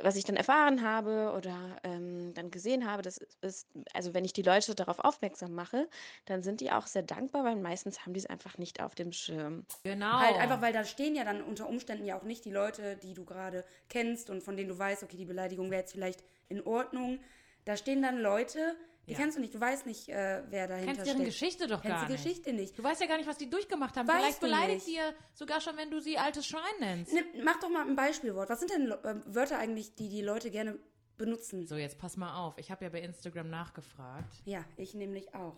was 0.02 0.16
ich 0.16 0.24
dann 0.24 0.36
erfahren 0.36 0.82
habe 0.82 1.32
oder 1.36 1.76
ähm, 1.82 2.32
dann 2.34 2.50
gesehen 2.50 2.90
habe, 2.90 3.02
das 3.02 3.18
ist- 3.40 3.68
also 3.92 4.14
wenn 4.14 4.24
ich 4.24 4.32
die 4.32 4.42
Leute 4.42 4.74
darauf 4.74 4.98
aufmerksam 5.00 5.54
mache, 5.54 5.88
dann 6.26 6.42
sind 6.42 6.60
die 6.60 6.70
auch 6.70 6.86
sehr 6.86 7.02
dankbar, 7.02 7.44
weil 7.44 7.56
meistens 7.56 8.04
haben 8.04 8.12
die 8.12 8.20
es 8.20 8.26
einfach 8.26 8.58
nicht 8.58 8.82
auf 8.82 8.94
dem 8.94 9.12
Schirm. 9.12 9.64
Genau. 9.84 10.18
Halt 10.18 10.36
einfach, 10.38 10.60
weil 10.60 10.72
da 10.72 10.84
stehen 10.84 11.14
ja 11.14 11.24
dann 11.24 11.42
unter 11.42 11.68
Umständen 11.68 12.04
ja 12.04 12.18
auch 12.18 12.22
nicht 12.24 12.44
die 12.44 12.50
Leute, 12.50 12.96
die 12.96 13.14
du 13.14 13.24
gerade 13.24 13.64
kennst 13.88 14.30
und 14.30 14.42
von 14.42 14.56
denen 14.56 14.68
du 14.68 14.78
weißt, 14.78 15.02
okay, 15.02 15.16
die 15.16 15.24
Beleidigung 15.24 15.70
wäre 15.70 15.80
jetzt 15.82 15.92
vielleicht 15.92 16.22
in 16.48 16.62
Ordnung. 16.66 17.20
Da 17.64 17.76
stehen 17.76 18.02
dann 18.02 18.18
Leute, 18.18 18.76
die 19.08 19.12
Ja. 19.14 19.18
kennst 19.18 19.36
du 19.36 19.40
nicht, 19.40 19.54
du 19.54 19.60
weißt 19.60 19.86
nicht, 19.86 20.08
äh, 20.08 20.42
wer 20.48 20.68
dahinter 20.68 20.92
Kennst 20.92 21.06
deren 21.06 21.16
steht. 21.18 21.26
Geschichte 21.26 21.66
doch 21.66 21.82
Kennst 21.82 21.96
gar 21.96 22.06
die 22.06 22.12
nicht. 22.12 22.22
Geschichte 22.24 22.52
nicht. 22.52 22.78
Du 22.78 22.82
weißt 22.82 23.00
ja 23.00 23.06
gar 23.06 23.16
nicht, 23.16 23.26
was 23.28 23.38
die 23.38 23.48
durchgemacht 23.50 23.96
haben. 23.96 24.06
Weißt 24.06 24.18
Vielleicht 24.18 24.42
du 24.42 24.46
beleidigt 24.46 24.84
sie 24.84 24.96
ja 24.96 25.12
sogar 25.34 25.60
schon, 25.60 25.76
wenn 25.76 25.90
du 25.90 26.00
sie 26.00 26.18
altes 26.18 26.46
Schwein 26.46 26.62
nennst. 26.80 27.12
Nimm, 27.12 27.24
mach 27.44 27.58
doch 27.58 27.70
mal 27.70 27.86
ein 27.86 27.96
Beispielwort. 27.96 28.48
Was 28.50 28.60
sind 28.60 28.70
denn 28.70 28.90
äh, 28.92 29.34
Wörter 29.34 29.58
eigentlich, 29.58 29.94
die 29.94 30.08
die 30.08 30.22
Leute 30.22 30.50
gerne 30.50 30.78
benutzen? 31.16 31.66
So, 31.66 31.76
jetzt 31.76 31.98
pass 31.98 32.16
mal 32.16 32.36
auf. 32.36 32.58
Ich 32.58 32.70
habe 32.70 32.84
ja 32.84 32.90
bei 32.90 33.00
Instagram 33.00 33.48
nachgefragt. 33.50 34.32
Ja, 34.44 34.64
ich 34.76 34.94
nämlich 34.94 35.34
auch. 35.34 35.56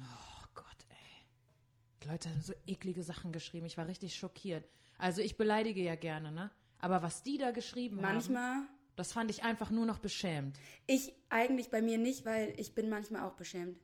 Oh 0.00 0.44
Gott, 0.54 0.66
ey. 0.90 1.26
Die 2.02 2.08
Leute 2.08 2.28
haben 2.30 2.40
so 2.42 2.52
eklige 2.66 3.02
Sachen 3.02 3.32
geschrieben. 3.32 3.66
Ich 3.66 3.78
war 3.78 3.86
richtig 3.86 4.14
schockiert. 4.16 4.68
Also 4.98 5.22
ich 5.22 5.36
beleidige 5.36 5.80
ja 5.82 5.94
gerne, 5.94 6.32
ne? 6.32 6.50
Aber 6.80 7.02
was 7.02 7.22
die 7.22 7.38
da 7.38 7.50
geschrieben 7.52 7.96
haben, 7.96 8.14
Manchmal, 8.14 8.62
das 8.98 9.12
fand 9.12 9.30
ich 9.30 9.44
einfach 9.44 9.70
nur 9.70 9.86
noch 9.86 9.98
beschämt. 10.00 10.58
ich 10.86 11.12
eigentlich 11.28 11.70
bei 11.70 11.80
mir 11.80 11.98
nicht, 11.98 12.26
weil 12.26 12.52
ich 12.56 12.74
bin 12.74 12.88
manchmal 12.88 13.22
auch 13.22 13.34
beschämt. 13.34 13.78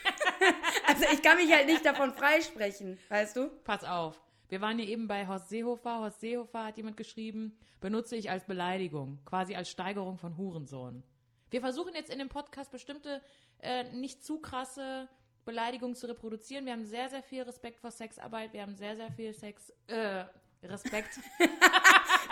also 0.86 1.04
ich 1.12 1.22
kann 1.22 1.36
mich 1.36 1.52
halt 1.52 1.66
nicht 1.66 1.84
davon 1.84 2.12
freisprechen, 2.12 2.98
weißt 3.08 3.36
du? 3.36 3.48
Pass 3.64 3.82
auf. 3.82 4.22
Wir 4.48 4.60
waren 4.60 4.78
hier 4.78 4.88
eben 4.88 5.08
bei 5.08 5.26
Horst 5.26 5.48
Seehofer. 5.48 5.98
Horst 5.98 6.20
Seehofer 6.20 6.66
hat 6.66 6.76
jemand 6.76 6.96
geschrieben, 6.96 7.58
benutze 7.80 8.14
ich 8.14 8.30
als 8.30 8.44
Beleidigung, 8.44 9.18
quasi 9.24 9.56
als 9.56 9.70
Steigerung 9.70 10.18
von 10.18 10.36
Hurensohn. 10.36 11.02
Wir 11.50 11.60
versuchen 11.60 11.94
jetzt 11.94 12.10
in 12.10 12.20
dem 12.20 12.28
Podcast 12.28 12.70
bestimmte, 12.70 13.20
äh, 13.58 13.90
nicht 13.92 14.24
zu 14.24 14.38
krasse 14.38 15.08
Beleidigungen 15.44 15.96
zu 15.96 16.06
reproduzieren. 16.06 16.64
Wir 16.64 16.74
haben 16.74 16.84
sehr, 16.84 17.08
sehr 17.08 17.24
viel 17.24 17.42
Respekt 17.42 17.80
vor 17.80 17.90
Sexarbeit. 17.90 18.52
Wir 18.52 18.62
haben 18.62 18.76
sehr, 18.76 18.94
sehr 18.94 19.10
viel 19.10 19.32
Sex, 19.32 19.72
äh, 19.88 20.24
Respekt. 20.62 21.18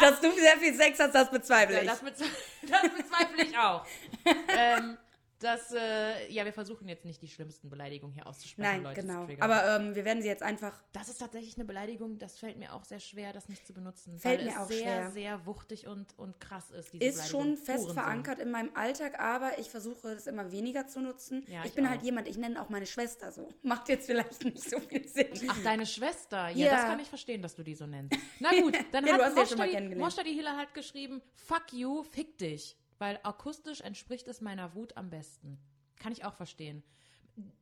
Dass 0.00 0.20
du 0.20 0.30
sehr 0.32 0.56
viel 0.58 0.74
Sex 0.74 0.98
hast, 0.98 1.14
das 1.14 1.30
bezweifle 1.30 1.76
Ja, 1.76 1.82
ich. 1.82 1.88
das, 1.88 2.00
bezwe 2.00 2.24
das 2.62 2.82
bezweifle 2.82 3.42
ich 3.44 3.56
auch. 3.58 3.84
ähm, 4.48 4.98
Das, 5.40 5.72
äh, 5.72 6.30
ja, 6.32 6.44
wir 6.46 6.52
versuchen 6.52 6.88
jetzt 6.88 7.04
nicht 7.04 7.20
die 7.20 7.28
schlimmsten 7.28 7.68
Beleidigungen 7.68 8.14
hier 8.14 8.26
auszusprechen, 8.26 8.62
Nein, 8.70 8.82
Leute 8.82 9.02
genau. 9.02 9.26
Aber 9.40 9.76
ähm, 9.76 9.94
wir 9.94 10.04
werden 10.04 10.22
sie 10.22 10.28
jetzt 10.28 10.42
einfach. 10.42 10.82
das 10.92 11.08
ist 11.08 11.18
tatsächlich 11.18 11.56
eine 11.56 11.64
Beleidigung, 11.66 12.18
das 12.18 12.38
fällt 12.38 12.56
mir 12.58 12.72
auch 12.72 12.84
sehr 12.84 13.00
schwer, 13.00 13.32
das 13.34 13.48
nicht 13.48 13.66
zu 13.66 13.74
benutzen. 13.74 14.18
Fällt 14.18 14.44
mir 14.44 14.60
auch 14.60 14.66
sehr, 14.66 14.78
schwer. 14.80 15.10
sehr 15.10 15.46
wuchtig 15.46 15.86
und, 15.86 16.18
und 16.18 16.40
krass 16.40 16.70
ist, 16.70 16.92
diese 16.94 17.04
Ist 17.04 17.28
schon 17.28 17.56
fest 17.56 17.68
Hurensohn. 17.84 17.94
verankert 17.94 18.38
in 18.38 18.50
meinem 18.50 18.70
Alltag, 18.74 19.20
aber 19.20 19.58
ich 19.58 19.68
versuche 19.70 20.08
es 20.12 20.26
immer 20.26 20.50
weniger 20.52 20.86
zu 20.86 21.00
nutzen. 21.00 21.44
Ja, 21.48 21.60
ich, 21.60 21.66
ich 21.66 21.74
bin 21.74 21.88
halt 21.90 22.00
auch. 22.00 22.04
jemand, 22.04 22.28
ich 22.28 22.38
nenne 22.38 22.60
auch 22.62 22.70
meine 22.70 22.86
Schwester 22.86 23.30
so. 23.30 23.48
Macht 23.62 23.88
jetzt 23.90 24.06
vielleicht 24.06 24.42
nicht 24.44 24.68
so 24.70 24.80
viel 24.80 25.06
Sinn. 25.06 25.28
Ach, 25.48 25.62
deine 25.62 25.84
Schwester. 25.86 26.48
Ja, 26.48 26.66
Ja. 26.66 26.72
das 26.76 26.84
kann 26.84 27.00
ich 27.00 27.08
verstehen, 27.08 27.42
dass 27.42 27.54
du 27.54 27.62
die 27.62 27.74
so 27.74 27.86
nennst. 27.86 28.16
Na 28.40 28.50
gut, 28.60 28.74
dann 28.92 29.06
Ja, 29.06 29.16
du 29.18 29.22
hat 29.24 29.34
hast 29.36 29.48
sie 29.50 29.56
ja 29.56 29.66
schon 29.68 29.90
mal 29.90 29.96
Moschta 29.96 30.22
die, 30.22 30.32
Hila 30.32 30.56
hat 30.56 30.72
geschrieben, 30.72 31.20
fuck 31.34 31.72
you, 31.72 32.02
fick 32.04 32.38
dich. 32.38 32.76
Weil 32.98 33.20
akustisch 33.22 33.80
entspricht 33.80 34.28
es 34.28 34.40
meiner 34.40 34.74
Wut 34.74 34.96
am 34.96 35.10
besten. 35.10 35.58
Kann 35.98 36.12
ich 36.12 36.24
auch 36.24 36.34
verstehen. 36.34 36.82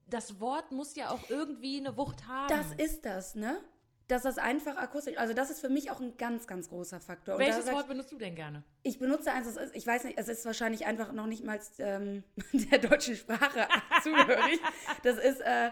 Das 0.06 0.40
Wort 0.40 0.70
muss 0.70 0.94
ja 0.94 1.10
auch 1.10 1.28
irgendwie 1.28 1.78
eine 1.78 1.96
Wucht 1.96 2.28
haben. 2.28 2.48
Das 2.48 2.72
ist 2.72 3.04
das, 3.04 3.34
ne? 3.34 3.60
Dass 4.06 4.22
das 4.22 4.36
einfach 4.36 4.76
akustisch, 4.76 5.16
also 5.16 5.32
das 5.32 5.50
ist 5.50 5.60
für 5.60 5.70
mich 5.70 5.90
auch 5.90 5.98
ein 5.98 6.16
ganz, 6.18 6.46
ganz 6.46 6.68
großer 6.68 7.00
Faktor. 7.00 7.34
Und 7.36 7.40
Welches 7.40 7.72
Wort 7.72 7.88
benutzt 7.88 8.12
du 8.12 8.18
denn 8.18 8.34
gerne? 8.34 8.62
Ich, 8.82 8.94
ich 8.94 8.98
benutze 8.98 9.32
eins, 9.32 9.46
das 9.46 9.56
ist, 9.56 9.74
ich 9.74 9.86
weiß 9.86 10.04
nicht, 10.04 10.18
es 10.18 10.28
ist 10.28 10.44
wahrscheinlich 10.44 10.84
einfach 10.84 11.12
noch 11.12 11.26
nicht 11.26 11.42
mal 11.42 11.58
ähm, 11.78 12.22
der 12.52 12.78
deutschen 12.80 13.16
Sprache 13.16 13.66
zugehörig. 14.02 14.60
Das 15.02 15.16
ist 15.16 15.40
äh, 15.40 15.70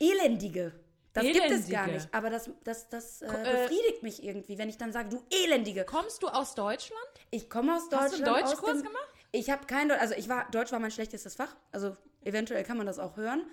Elendige. 0.00 0.72
Das 1.14 1.24
gibt 1.24 1.36
es 1.36 1.68
gar 1.68 1.84
Elendige. 1.84 1.92
nicht. 1.92 2.08
Aber 2.12 2.28
das, 2.28 2.50
das, 2.64 2.88
das 2.88 3.22
äh, 3.22 3.26
äh, 3.26 3.68
befriedigt 3.68 4.02
mich 4.02 4.22
irgendwie, 4.22 4.58
wenn 4.58 4.68
ich 4.68 4.76
dann 4.76 4.92
sage, 4.92 5.08
du 5.08 5.22
Elendige. 5.44 5.84
Kommst 5.84 6.22
du 6.22 6.28
aus 6.28 6.54
Deutschland? 6.56 7.00
Ich 7.30 7.48
komme 7.48 7.76
aus 7.76 7.88
Deutschland. 7.88 8.12
Hast 8.12 8.20
du 8.20 8.24
einen 8.24 8.44
Deutschkurs 8.44 8.82
gemacht? 8.82 9.08
Ich 9.30 9.48
habe 9.48 9.66
kein 9.66 9.88
Deutsch, 9.88 10.00
also 10.00 10.14
ich 10.14 10.28
war, 10.28 10.50
Deutsch 10.50 10.72
war 10.72 10.80
mein 10.80 10.90
schlechtestes 10.90 11.36
Fach. 11.36 11.56
Also 11.70 11.96
eventuell 12.24 12.64
kann 12.64 12.76
man 12.76 12.86
das 12.86 12.98
auch 12.98 13.16
hören. 13.16 13.44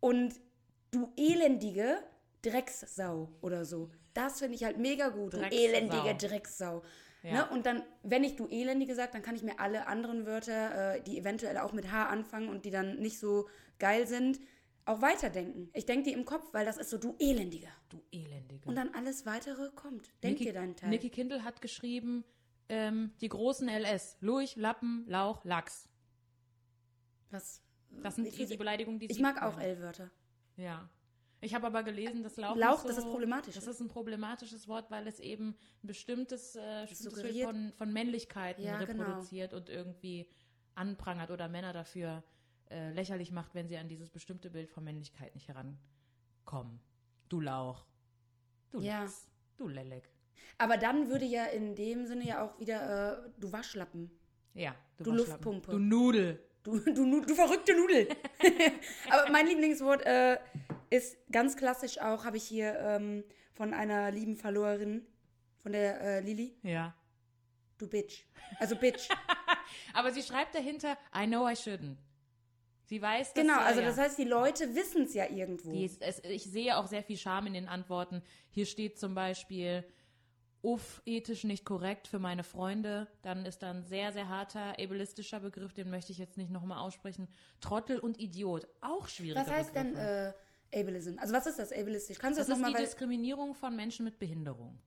Und 0.00 0.34
du 0.90 1.10
elendige 1.16 1.98
Dreckssau 2.42 3.30
oder 3.40 3.64
so. 3.64 3.90
Das 4.12 4.40
finde 4.40 4.56
ich 4.56 4.64
halt 4.64 4.76
mega 4.76 5.08
gut. 5.08 5.32
Du 5.32 5.38
Dreckssau. 5.38 5.58
elendige 5.58 6.14
Dreckssau. 6.16 6.82
Ja. 7.22 7.32
Ne? 7.32 7.48
Und 7.50 7.66
dann, 7.66 7.82
wenn 8.02 8.24
ich 8.24 8.36
du 8.36 8.46
elendige 8.48 8.94
sage, 8.94 9.10
dann 9.12 9.22
kann 9.22 9.36
ich 9.36 9.42
mir 9.42 9.58
alle 9.58 9.86
anderen 9.86 10.26
Wörter, 10.26 10.96
äh, 10.96 11.02
die 11.02 11.18
eventuell 11.18 11.58
auch 11.58 11.72
mit 11.72 11.90
H 11.90 12.06
anfangen 12.06 12.48
und 12.48 12.64
die 12.64 12.70
dann 12.70 12.98
nicht 12.98 13.18
so 13.18 13.48
geil 13.78 14.06
sind, 14.06 14.38
auch 14.90 15.02
weiterdenken. 15.02 15.70
Ich 15.74 15.86
denke 15.86 16.04
die 16.04 16.12
im 16.12 16.24
Kopf, 16.24 16.52
weil 16.52 16.64
das 16.64 16.76
ist 16.76 16.90
so 16.90 16.98
du 16.98 17.16
elendige. 17.18 17.68
Du 17.88 18.02
Elendige. 18.12 18.68
Und 18.68 18.76
dann 18.76 18.94
alles 18.94 19.26
weitere 19.26 19.70
kommt. 19.70 20.10
Denk 20.22 20.34
Niki, 20.38 20.44
dir 20.44 20.52
deinen 20.52 20.76
Teil. 20.76 20.90
Niki 20.90 21.10
Kindl 21.10 21.42
hat 21.42 21.60
geschrieben, 21.60 22.24
ähm, 22.68 23.12
die 23.20 23.28
großen 23.28 23.68
LS. 23.68 24.16
Lurch, 24.20 24.56
Lappen, 24.56 25.04
Lauch, 25.08 25.44
Lachs. 25.44 25.88
Was? 27.30 27.62
Das 28.02 28.16
sind 28.16 28.26
Ich- 28.28 28.36
die, 28.36 28.46
die 28.46 28.56
Beleidigungen, 28.56 28.98
die 29.00 29.06
Ich 29.06 29.16
sie 29.16 29.22
mag 29.22 29.42
auch. 29.42 29.58
L-Wörter. 29.58 30.10
Ja. 30.56 30.88
Ich 31.42 31.54
habe 31.54 31.66
aber 31.66 31.82
gelesen, 31.82 32.22
dass 32.22 32.36
Lauch. 32.36 32.54
Lauch, 32.56 32.80
so, 32.82 32.88
das 32.88 32.98
ist 32.98 33.04
problematisch. 33.06 33.54
Das 33.54 33.66
ist 33.66 33.80
ein 33.80 33.88
problematisches 33.88 34.68
Wort, 34.68 34.90
weil 34.90 35.06
es 35.06 35.20
eben 35.20 35.56
ein 35.82 35.86
bestimmtes, 35.86 36.54
äh, 36.54 36.82
bestimmtes 36.86 37.14
Bild 37.14 37.26
suggeriert- 37.34 37.46
von, 37.46 37.72
von 37.72 37.92
Männlichkeiten 37.92 38.62
Ja, 38.62 38.78
genau. 38.84 39.04
reproduziert 39.04 39.54
und 39.54 39.68
irgendwie 39.70 40.28
anprangert 40.74 41.30
oder 41.30 41.48
Männer 41.48 41.72
dafür 41.72 42.22
äh, 42.70 42.90
lächerlich 42.92 43.32
macht, 43.32 43.54
wenn 43.54 43.68
sie 43.68 43.76
an 43.76 43.88
dieses 43.88 44.10
bestimmte 44.10 44.50
Bild 44.50 44.70
von 44.70 44.84
Männlichkeit 44.84 45.34
nicht 45.34 45.48
herankommen. 45.48 46.80
Du 47.28 47.40
Lauch. 47.40 47.86
Du 48.70 48.80
Ja. 48.80 49.02
Lachs. 49.02 49.28
Du 49.56 49.68
Lelek. 49.68 50.10
Aber 50.58 50.76
dann 50.76 51.08
würde 51.08 51.24
ja 51.24 51.46
in 51.46 51.74
dem 51.74 52.06
Sinne 52.06 52.24
ja 52.24 52.44
auch 52.44 52.58
wieder 52.58 53.24
äh, 53.26 53.30
du 53.38 53.52
Waschlappen. 53.52 54.10
Ja. 54.54 54.74
Du 54.98 55.10
Waschlappen. 55.10 55.16
Luftpumpe. 55.16 55.70
Du 55.70 55.78
Nudel. 55.78 56.42
Du, 56.62 56.78
du, 56.78 57.20
du 57.20 57.34
verrückte 57.34 57.74
Nudel. 57.74 58.08
Aber 59.10 59.30
mein 59.30 59.46
Lieblingswort 59.46 60.04
äh, 60.04 60.38
ist 60.90 61.16
ganz 61.30 61.56
klassisch 61.56 61.98
auch, 61.98 62.24
habe 62.24 62.36
ich 62.36 62.44
hier 62.44 62.78
ähm, 62.78 63.24
von 63.52 63.72
einer 63.72 64.10
lieben 64.10 64.36
Verlorerin, 64.36 65.06
von 65.62 65.72
der 65.72 66.00
äh, 66.00 66.20
Lili. 66.20 66.58
Ja. 66.62 66.94
Du 67.78 67.88
Bitch. 67.88 68.24
Also 68.58 68.76
Bitch. 68.76 69.08
Aber 69.94 70.12
sie 70.12 70.22
schreibt 70.22 70.54
dahinter, 70.54 70.98
I 71.16 71.26
know 71.26 71.48
I 71.48 71.52
shouldn't. 71.52 71.96
Sie 72.90 73.00
weiß, 73.00 73.34
dass 73.34 73.44
genau, 73.44 73.56
äh, 73.60 73.62
also 73.62 73.80
ja. 73.80 73.86
das 73.86 73.98
heißt, 73.98 74.18
die 74.18 74.24
Leute 74.24 74.74
wissen 74.74 75.04
es 75.04 75.14
ja 75.14 75.30
irgendwo. 75.30 75.70
Die 75.70 75.88
es, 76.00 76.18
ich 76.24 76.42
sehe 76.42 76.76
auch 76.76 76.88
sehr 76.88 77.04
viel 77.04 77.16
Scham 77.16 77.46
in 77.46 77.52
den 77.54 77.68
Antworten. 77.68 78.20
Hier 78.50 78.66
steht 78.66 78.98
zum 78.98 79.14
Beispiel, 79.14 79.84
uff, 80.60 81.00
ethisch 81.06 81.44
nicht 81.44 81.64
korrekt 81.64 82.08
für 82.08 82.18
meine 82.18 82.42
Freunde. 82.42 83.06
Dann 83.22 83.46
ist 83.46 83.62
da 83.62 83.70
ein 83.70 83.84
sehr, 83.84 84.10
sehr 84.10 84.28
harter, 84.28 84.70
ableistischer 84.76 85.38
Begriff, 85.38 85.72
den 85.72 85.88
möchte 85.88 86.10
ich 86.10 86.18
jetzt 86.18 86.36
nicht 86.36 86.50
nochmal 86.50 86.78
aussprechen. 86.78 87.28
Trottel 87.60 88.00
und 88.00 88.18
Idiot, 88.18 88.66
auch 88.80 89.06
schwierig. 89.06 89.40
was 89.40 89.48
heißt 89.48 89.72
denn 89.72 89.94
äh, 89.94 90.32
Ableism? 90.74 91.16
Also 91.20 91.32
was 91.32 91.46
ist 91.46 91.60
das 91.60 91.70
ableistisch? 91.72 92.18
Kannst 92.18 92.38
du 92.38 92.40
Das 92.40 92.48
das, 92.48 92.56
ist 92.56 92.58
die 92.58 92.60
nochmal... 92.60 92.74
weil- 92.74 92.86
Diskriminierung 92.86 93.54
von 93.54 93.76
Menschen 93.76 94.04
mit 94.04 94.18
Behinderung. 94.18 94.80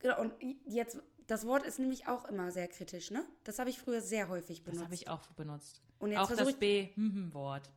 Genau, 0.00 0.20
und 0.20 0.34
jetzt, 0.66 0.98
das 1.26 1.46
Wort 1.46 1.64
ist 1.64 1.78
nämlich 1.78 2.06
auch 2.08 2.24
immer 2.26 2.50
sehr 2.52 2.68
kritisch, 2.68 3.10
ne? 3.10 3.24
Das 3.44 3.58
habe 3.58 3.70
ich 3.70 3.78
früher 3.78 4.00
sehr 4.00 4.28
häufig 4.28 4.58
Das 4.58 4.64
benutzt. 4.64 4.84
habe 4.84 4.94
ich 4.94 5.08
auch 5.08 5.26
benutzt. 5.32 5.82
Und 5.98 6.10
jetzt 6.10 6.20
auch 6.20 6.36
das 6.36 6.54
B-Wort. 6.56 7.70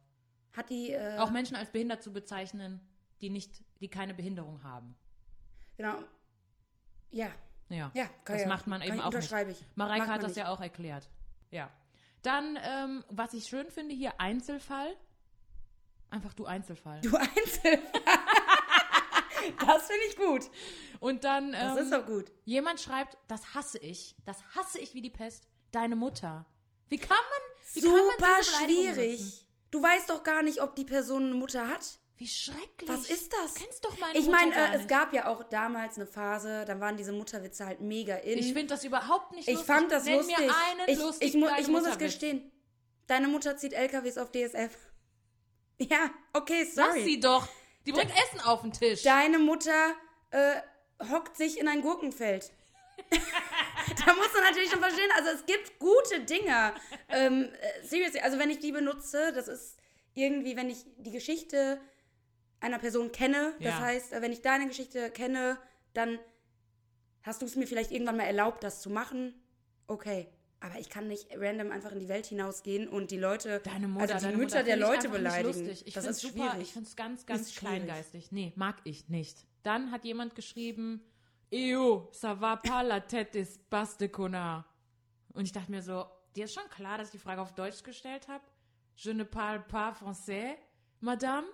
Hat 0.54 0.70
die... 0.70 0.92
Äh, 0.92 1.18
Auch 1.18 1.30
Menschen 1.32 1.56
als 1.56 1.70
behindert 1.70 2.02
zu 2.04 2.12
bezeichnen, 2.12 2.82
die 3.22 3.30
nicht, 3.30 3.62
die 3.80 3.88
keine 3.90 4.14
Behinderung 4.14 4.64
haben. 4.64 4.96
Genau. 5.78 5.96
Ja, 7.12 7.30
Ja, 7.70 7.92
ja, 7.94 8.10
das 8.26 8.42
ja, 8.42 8.48
macht 8.48 8.68
man 8.68 8.82
eben 8.82 9.00
auch 9.00 9.14
nicht. 9.14 9.32
ich. 9.32 9.64
Mareike 9.76 10.00
Macht 10.02 10.10
hat 10.12 10.24
das 10.24 10.30
nicht. 10.30 10.38
ja 10.38 10.50
auch 10.50 10.60
erklärt. 10.60 11.08
Ja. 11.52 11.70
Dann, 12.24 12.58
ähm, 12.62 13.06
was 13.10 13.34
ich 13.34 13.46
schön 13.46 13.70
finde, 13.70 13.94
hier 13.96 14.20
Einzelfall. 14.20 14.96
Einfach 16.10 16.34
du 16.34 16.46
Einzelfall. 16.46 17.00
Du 17.02 17.16
Einzel. 17.16 17.80
das 19.66 19.88
finde 19.88 20.04
ich 20.10 20.16
gut. 20.18 20.50
Und 21.00 21.24
dann, 21.24 21.52
Das 21.52 21.78
ähm, 21.78 21.84
ist 21.84 21.92
doch 21.94 22.06
gut. 22.06 22.32
jemand 22.46 22.80
schreibt, 22.82 23.18
das 23.28 23.54
hasse 23.54 23.78
ich. 23.80 24.16
Das 24.26 24.38
hasse 24.56 24.80
ich 24.80 24.94
wie 24.94 25.02
die 25.02 25.10
Pest. 25.10 25.48
Deine 25.72 25.96
Mutter. 25.96 26.46
Wie 26.90 26.98
kann 26.98 27.10
man, 27.18 27.74
wie 27.76 27.82
kann 27.82 27.92
man 27.92 28.00
Super 28.02 28.28
diese 28.40 28.52
Beleidigung 28.58 28.94
schwierig. 28.96 29.20
nutzen? 29.20 29.48
Du 29.72 29.84
weißt 29.84 30.10
doch 30.10 30.24
gar 30.24 30.42
nicht, 30.44 30.62
ob 30.62 30.76
die 30.76 30.86
Person 30.86 31.26
eine 31.26 31.36
Mutter 31.36 31.68
hat. 31.68 32.00
Wie 32.16 32.28
schrecklich. 32.28 32.90
Was 32.90 33.10
ist 33.12 33.32
das? 33.34 33.54
Du 33.54 33.64
kennst 33.64 33.86
doch 33.86 34.00
meine 34.00 34.18
Ich 34.18 34.28
meine, 34.28 34.56
äh, 34.56 34.78
es 34.78 34.88
gab 34.88 35.14
ja 35.14 35.28
auch 35.28 35.44
damals 35.44 35.98
eine 35.98 36.08
Phase, 36.08 36.66
da 36.66 36.80
waren 36.80 36.98
diese 36.98 37.12
Mutterwitze 37.12 37.66
halt 37.68 37.80
mega 37.82 38.16
in. 38.16 38.40
Ich 38.40 38.54
finde 38.54 38.68
das 38.68 38.84
überhaupt 38.86 39.34
nicht 39.34 39.48
Ich 39.48 39.54
lustig. 39.56 39.76
fand 39.76 39.92
das 39.92 40.06
Nenn 40.06 40.18
lustig. 40.18 40.38
mir 40.38 40.46
einen 40.46 40.88
ich, 40.90 40.98
lustig 40.98 41.28
ich, 41.30 41.36
mu 41.40 41.48
ich 41.60 41.68
muss 41.68 41.86
es 41.86 41.98
gestehen. 42.00 42.52
Deine 43.06 43.28
Mutter 43.28 43.56
zieht 43.58 43.74
LKWs 43.74 44.18
auf 44.18 44.32
DSF. 44.32 44.76
Ja, 45.80 46.10
okay, 46.34 46.64
Lass 46.76 46.88
sorry. 46.88 47.04
sie 47.04 47.20
doch. 47.20 47.48
Die 47.88 47.94
bringt 47.94 48.12
Essen 48.12 48.42
auf 48.42 48.62
den 48.62 48.74
Tisch. 48.74 49.04
Deine 49.04 49.40
Mutter 49.40 49.96
äh, 50.32 50.56
hockt 51.12 51.38
sich 51.38 51.60
in 51.60 51.68
ein 51.68 51.82
Gurkenfeld. 51.82 52.52
da 53.10 54.14
muss 54.16 54.34
man 54.34 54.44
natürlich 54.44 54.70
schon 54.70 54.80
verstehen, 54.82 55.10
also 55.16 55.30
es 55.30 55.46
gibt 55.46 55.80
gute 55.80 56.20
Dinge. 56.22 56.74
Ähm, 57.10 57.50
äh, 57.62 57.86
seriously, 57.86 58.20
also 58.20 58.38
wenn 58.40 58.50
ich 58.50 58.60
die 58.60 58.72
benutze, 58.72 59.32
das 59.34 59.48
ist 59.48 59.78
irgendwie, 60.14 60.56
wenn 60.58 60.70
ich 60.70 60.80
die 60.98 61.12
Geschichte 61.12 61.80
einer 62.60 62.80
Person 62.80 63.12
kenne, 63.12 63.54
das 63.60 63.76
Ja. 63.76 63.80
heißt, 63.82 64.14
äh, 64.14 64.22
wenn 64.22 64.32
ich 64.32 64.42
deine 64.42 64.68
Geschichte 64.68 65.10
kenne, 65.12 65.58
dann 65.94 66.20
hast 67.24 67.42
du 67.42 67.46
es 67.46 67.56
mir 67.56 67.68
vielleicht 67.68 67.92
irgendwann 67.92 68.18
mal 68.18 68.24
erlaubt, 68.24 68.64
das 68.64 68.82
zu 68.82 68.90
machen. 68.90 69.42
Okay. 69.88 70.28
Aber 70.60 70.80
ich 70.80 70.90
kann 70.90 71.08
nicht 71.08 71.28
random 71.36 71.72
einfach 71.72 71.92
in 71.92 72.00
die 72.00 72.08
Welt 72.10 72.26
hinausgehen 72.26 72.88
und 72.88 73.12
die 73.12 73.18
Leute, 73.18 73.60
Deine 73.64 73.88
Mutter, 73.88 74.16
also 74.16 74.16
die 74.16 74.24
deine 74.34 74.38
Mütter 74.38 74.58
Mutter 74.58 74.64
der 74.64 74.78
Leute 74.78 75.10
beleidigen. 75.10 75.70
Ich 75.70 75.94
das 75.94 76.06
ist 76.08 76.20
super, 76.22 76.50
schwierig. 76.52 76.62
Ich 76.68 76.74
finde 76.74 76.88
es 76.90 76.96
ganz, 76.96 77.26
ganz 77.28 77.42
Ist 77.42 77.54
schwierig. 77.56 77.84
kleingeistig. 77.84 78.32
Nee, 78.32 78.54
mag 78.56 78.78
ich 78.84 79.08
nicht. 79.10 79.46
Dann 79.64 79.92
hat 79.92 80.04
jemand 80.04 80.34
geschrieben, 80.36 81.02
Ew, 81.52 82.10
ça 82.12 82.40
va 82.42 82.56
pas 82.58 82.84
la 82.84 83.00
tête 83.00 83.36
ist 83.38 83.70
baste 83.70 84.10
connard. 84.10 84.66
Und 85.34 85.46
ich 85.46 85.52
dachte 85.52 85.70
mir 85.72 85.82
so, 85.84 86.06
dir 86.36 86.46
ist 86.46 86.54
schon 86.56 86.68
klar, 86.70 86.98
dass 86.98 87.10
ich 87.10 87.12
die 87.14 87.20
Frage 87.20 87.42
auf 87.42 87.54
Deutsch 87.54 87.84
gestellt 87.84 88.28
habe? 88.28 88.44
Je 88.96 89.14
ne 89.14 89.26
parle 89.26 89.60
pas 89.60 89.94
français, 89.94 90.56
madame? 91.00 91.46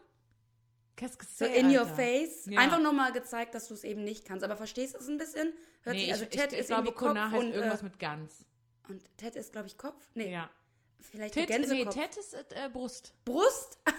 Qu'est-ce 0.96 1.18
que 1.18 1.26
So 1.26 1.46
c'est, 1.46 1.58
in 1.60 1.70
your 1.70 1.82
Alter? 1.82 1.96
face. 1.96 2.46
Ja. 2.46 2.60
Einfach 2.62 2.80
nochmal 2.80 3.12
gezeigt, 3.12 3.54
dass 3.54 3.68
du 3.68 3.74
es 3.74 3.84
eben 3.84 4.04
nicht 4.04 4.26
kannst. 4.26 4.44
Aber 4.46 4.56
verstehst 4.56 4.94
du 4.96 5.00
es 5.00 5.10
ein 5.10 5.18
bisschen? 5.18 5.52
Hört 5.82 5.96
Nee, 5.96 6.04
sich, 6.04 6.14
also 6.14 6.24
ich, 6.24 6.30
Ted 6.30 6.54
ich, 6.54 6.60
ist 6.60 6.70
ich 6.70 6.76
glaube, 6.76 6.92
Kopf 6.94 7.18
heißt 7.18 7.36
und, 7.36 7.52
irgendwas 7.52 7.82
äh, 7.82 7.86
mit 7.86 8.00
ganz. 8.00 8.46
Und 8.90 9.02
Ted 9.18 9.36
ist, 9.36 9.52
glaube 9.52 9.68
ich, 9.68 9.78
Kopf? 9.78 10.02
Nee, 10.14 10.32
Ja. 10.32 10.50
vielleicht 11.00 11.34
Tit, 11.34 11.50
der 11.50 11.60
nee, 11.60 11.66
Gänsekopf. 11.68 11.94
Ted 11.96 12.18
ist 12.18 12.34
äh, 12.34 12.70
Brust. 12.72 13.14
Brust? 13.26 13.80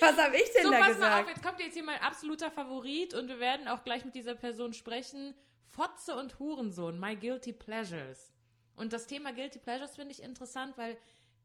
Was 0.00 0.16
habe 0.18 0.36
ich 0.36 0.50
denn 0.52 0.64
So, 0.64 0.70
da 0.72 0.78
pass 0.78 0.88
mal 0.88 0.94
gesagt? 0.94 1.22
auf, 1.22 1.28
jetzt 1.28 1.42
kommt 1.44 1.60
jetzt 1.60 1.74
hier 1.74 1.84
mein 1.84 2.00
absoluter 2.00 2.50
Favorit 2.50 3.14
und 3.14 3.28
wir 3.28 3.38
werden 3.38 3.68
auch 3.68 3.84
gleich 3.84 4.04
mit 4.04 4.14
dieser 4.14 4.34
Person 4.34 4.72
sprechen. 4.72 5.34
Fotze 5.68 6.16
und 6.16 6.38
Hurensohn, 6.38 6.98
My 6.98 7.14
Guilty 7.16 7.52
Pleasures. 7.52 8.32
Und 8.74 8.92
das 8.92 9.06
Thema 9.06 9.32
Guilty 9.32 9.58
Pleasures 9.60 9.94
finde 9.94 10.12
ich 10.12 10.22
interessant, 10.22 10.76
weil 10.76 10.98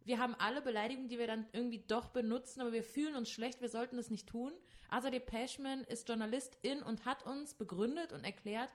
wir 0.06 0.18
haben 0.20 0.36
alle 0.40 0.62
Beleidigungen, 0.62 1.08
die 1.10 1.20
wir 1.20 1.28
dann 1.28 1.46
irgendwie 1.52 1.84
doch 1.88 2.08
benutzen, 2.10 2.62
aber 2.62 2.72
wir 2.74 2.84
fühlen 2.84 3.16
uns 3.16 3.30
schlecht, 3.30 3.62
wir 3.62 3.70
sollten 3.70 4.00
es 4.00 4.10
nicht 4.10 4.28
tun. 4.28 4.54
Azadeh 4.90 5.20
Peschman 5.20 5.84
ist 5.84 6.08
Journalistin 6.08 6.82
und 6.82 7.06
hat 7.06 7.24
uns 7.26 7.54
begründet 7.54 8.12
und 8.14 8.24
erklärt, 8.24 8.70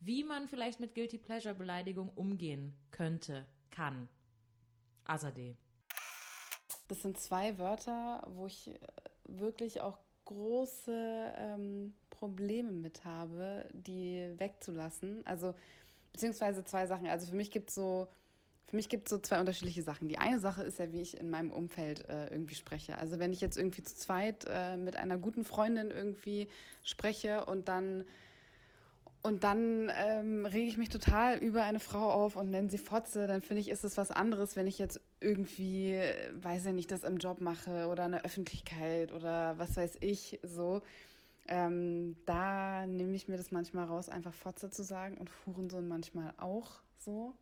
wie 0.00 0.24
man 0.24 0.48
vielleicht 0.48 0.80
mit 0.80 0.94
Guilty 0.94 1.18
Pleasure 1.18 1.54
Beleidigung 1.54 2.10
umgehen 2.14 2.74
könnte, 2.90 3.46
kann. 3.70 4.08
Azadeh. 5.04 5.56
Das 6.88 7.02
sind 7.02 7.18
zwei 7.18 7.58
Wörter, 7.58 8.26
wo 8.28 8.46
ich 8.46 8.68
äh, 8.68 8.78
wirklich 9.24 9.80
auch 9.80 9.98
große 10.24 11.32
ähm, 11.36 11.94
Probleme 12.10 12.72
mit 12.72 13.04
habe, 13.04 13.68
die 13.72 14.32
wegzulassen. 14.36 15.24
Also, 15.26 15.54
beziehungsweise 16.12 16.64
zwei 16.64 16.86
Sachen. 16.86 17.06
Also 17.06 17.26
für 17.26 17.36
mich 17.36 17.50
gibt 17.50 17.68
es 17.68 17.74
so, 17.74 18.08
für 18.66 18.76
mich 18.76 18.88
gibt 18.88 19.08
so 19.08 19.18
zwei 19.18 19.38
unterschiedliche 19.38 19.82
Sachen. 19.82 20.08
Die 20.08 20.18
eine 20.18 20.40
Sache 20.40 20.62
ist 20.62 20.78
ja, 20.78 20.92
wie 20.92 21.00
ich 21.00 21.18
in 21.18 21.30
meinem 21.30 21.52
Umfeld 21.52 22.08
äh, 22.08 22.28
irgendwie 22.28 22.54
spreche. 22.54 22.98
Also 22.98 23.18
wenn 23.18 23.32
ich 23.32 23.40
jetzt 23.40 23.56
irgendwie 23.56 23.82
zu 23.82 23.94
zweit 23.94 24.44
äh, 24.48 24.76
mit 24.76 24.96
einer 24.96 25.18
guten 25.18 25.44
Freundin 25.44 25.90
irgendwie 25.90 26.48
spreche 26.82 27.44
und 27.44 27.68
dann 27.68 28.04
und 29.22 29.42
dann 29.42 29.90
ähm, 29.96 30.46
rege 30.46 30.68
ich 30.68 30.78
mich 30.78 30.88
total 30.88 31.38
über 31.38 31.64
eine 31.64 31.80
Frau 31.80 32.12
auf 32.12 32.36
und 32.36 32.50
nenne 32.50 32.70
sie 32.70 32.78
Fotze. 32.78 33.26
Dann 33.26 33.42
finde 33.42 33.60
ich, 33.60 33.70
ist 33.70 33.84
es 33.84 33.96
was 33.96 34.10
anderes, 34.10 34.54
wenn 34.56 34.66
ich 34.66 34.78
jetzt 34.78 35.00
irgendwie, 35.20 35.98
weiß 36.40 36.66
ich 36.66 36.72
nicht, 36.72 36.90
das 36.90 37.02
im 37.02 37.18
Job 37.18 37.40
mache 37.40 37.88
oder 37.88 38.06
in 38.06 38.12
der 38.12 38.24
Öffentlichkeit 38.24 39.12
oder 39.12 39.58
was 39.58 39.76
weiß 39.76 39.98
ich 40.00 40.38
so. 40.42 40.82
Ähm, 41.48 42.16
da 42.26 42.86
nehme 42.86 43.14
ich 43.14 43.28
mir 43.28 43.36
das 43.36 43.50
manchmal 43.50 43.86
raus, 43.86 44.08
einfach 44.08 44.34
Fotze 44.34 44.70
zu 44.70 44.82
sagen 44.82 45.16
und 45.16 45.30
Hurensohn 45.44 45.88
manchmal 45.88 46.32
auch 46.38 46.80
so. 46.98 47.34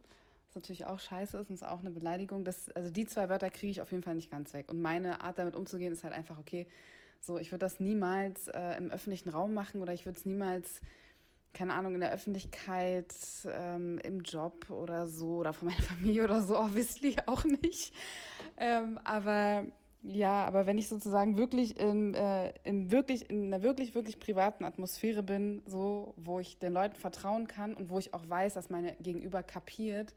Was 0.47 0.54
natürlich 0.57 0.87
auch 0.87 1.00
scheiße 1.00 1.38
ist 1.38 1.50
und 1.50 1.54
ist 1.54 1.66
auch 1.66 1.81
eine 1.81 1.90
Beleidigung. 1.90 2.45
Das, 2.45 2.71
also 2.71 2.90
die 2.90 3.07
zwei 3.07 3.28
Wörter 3.28 3.50
kriege 3.50 3.71
ich 3.71 3.81
auf 3.81 3.90
jeden 3.93 4.02
Fall 4.02 4.14
nicht 4.14 4.31
ganz 4.31 4.52
weg. 4.54 4.71
Und 4.71 4.81
meine 4.81 5.21
Art 5.23 5.38
damit 5.38 5.54
umzugehen 5.54 5.93
ist 5.93 6.04
halt 6.04 6.14
einfach, 6.14 6.38
okay, 6.38 6.66
so, 7.21 7.38
ich 7.38 7.50
würde 7.52 7.64
das 7.64 7.81
niemals 7.81 8.49
äh, 8.49 8.76
im 8.76 8.90
öffentlichen 8.90 9.31
Raum 9.31 9.54
machen 9.54 9.81
oder 9.81 9.95
ich 9.95 10.04
würde 10.04 10.19
es 10.19 10.26
niemals 10.26 10.81
keine 11.54 11.75
Ahnung, 11.75 11.94
in 11.94 12.00
der 12.00 12.12
Öffentlichkeit, 12.12 13.14
ähm, 13.46 13.99
im 14.00 14.20
Job 14.20 14.68
oder 14.70 15.06
so 15.06 15.37
oder 15.37 15.52
von 15.52 15.68
meiner 15.68 15.82
Familie 15.94 16.25
oder 16.25 16.42
so, 16.42 16.58
obviously 16.58 17.16
auch 17.26 17.44
nicht. 17.44 17.94
Ähm, 18.58 18.99
aber 19.04 19.64
ja, 20.02 20.44
aber 20.44 20.66
wenn 20.66 20.76
ich 20.76 20.88
sozusagen 20.88 21.38
wirklich 21.38 21.80
in, 21.80 22.12
äh, 22.12 22.52
in 22.64 22.90
wirklich 22.90 23.30
in 23.30 23.46
einer 23.46 23.62
wirklich, 23.62 23.94
wirklich 23.94 24.18
privaten 24.18 24.64
Atmosphäre 24.64 25.23
bin, 25.23 25.62
so, 25.64 26.12
wo 26.18 26.40
ich 26.40 26.58
den 26.58 26.75
Leuten 26.75 26.96
vertrauen 26.96 27.46
kann 27.46 27.73
und 27.73 27.88
wo 27.88 27.99
ich 27.99 28.12
auch 28.12 28.28
weiß, 28.28 28.52
dass 28.52 28.68
meine 28.68 28.94
Gegenüber 28.96 29.42
kapiert, 29.42 30.14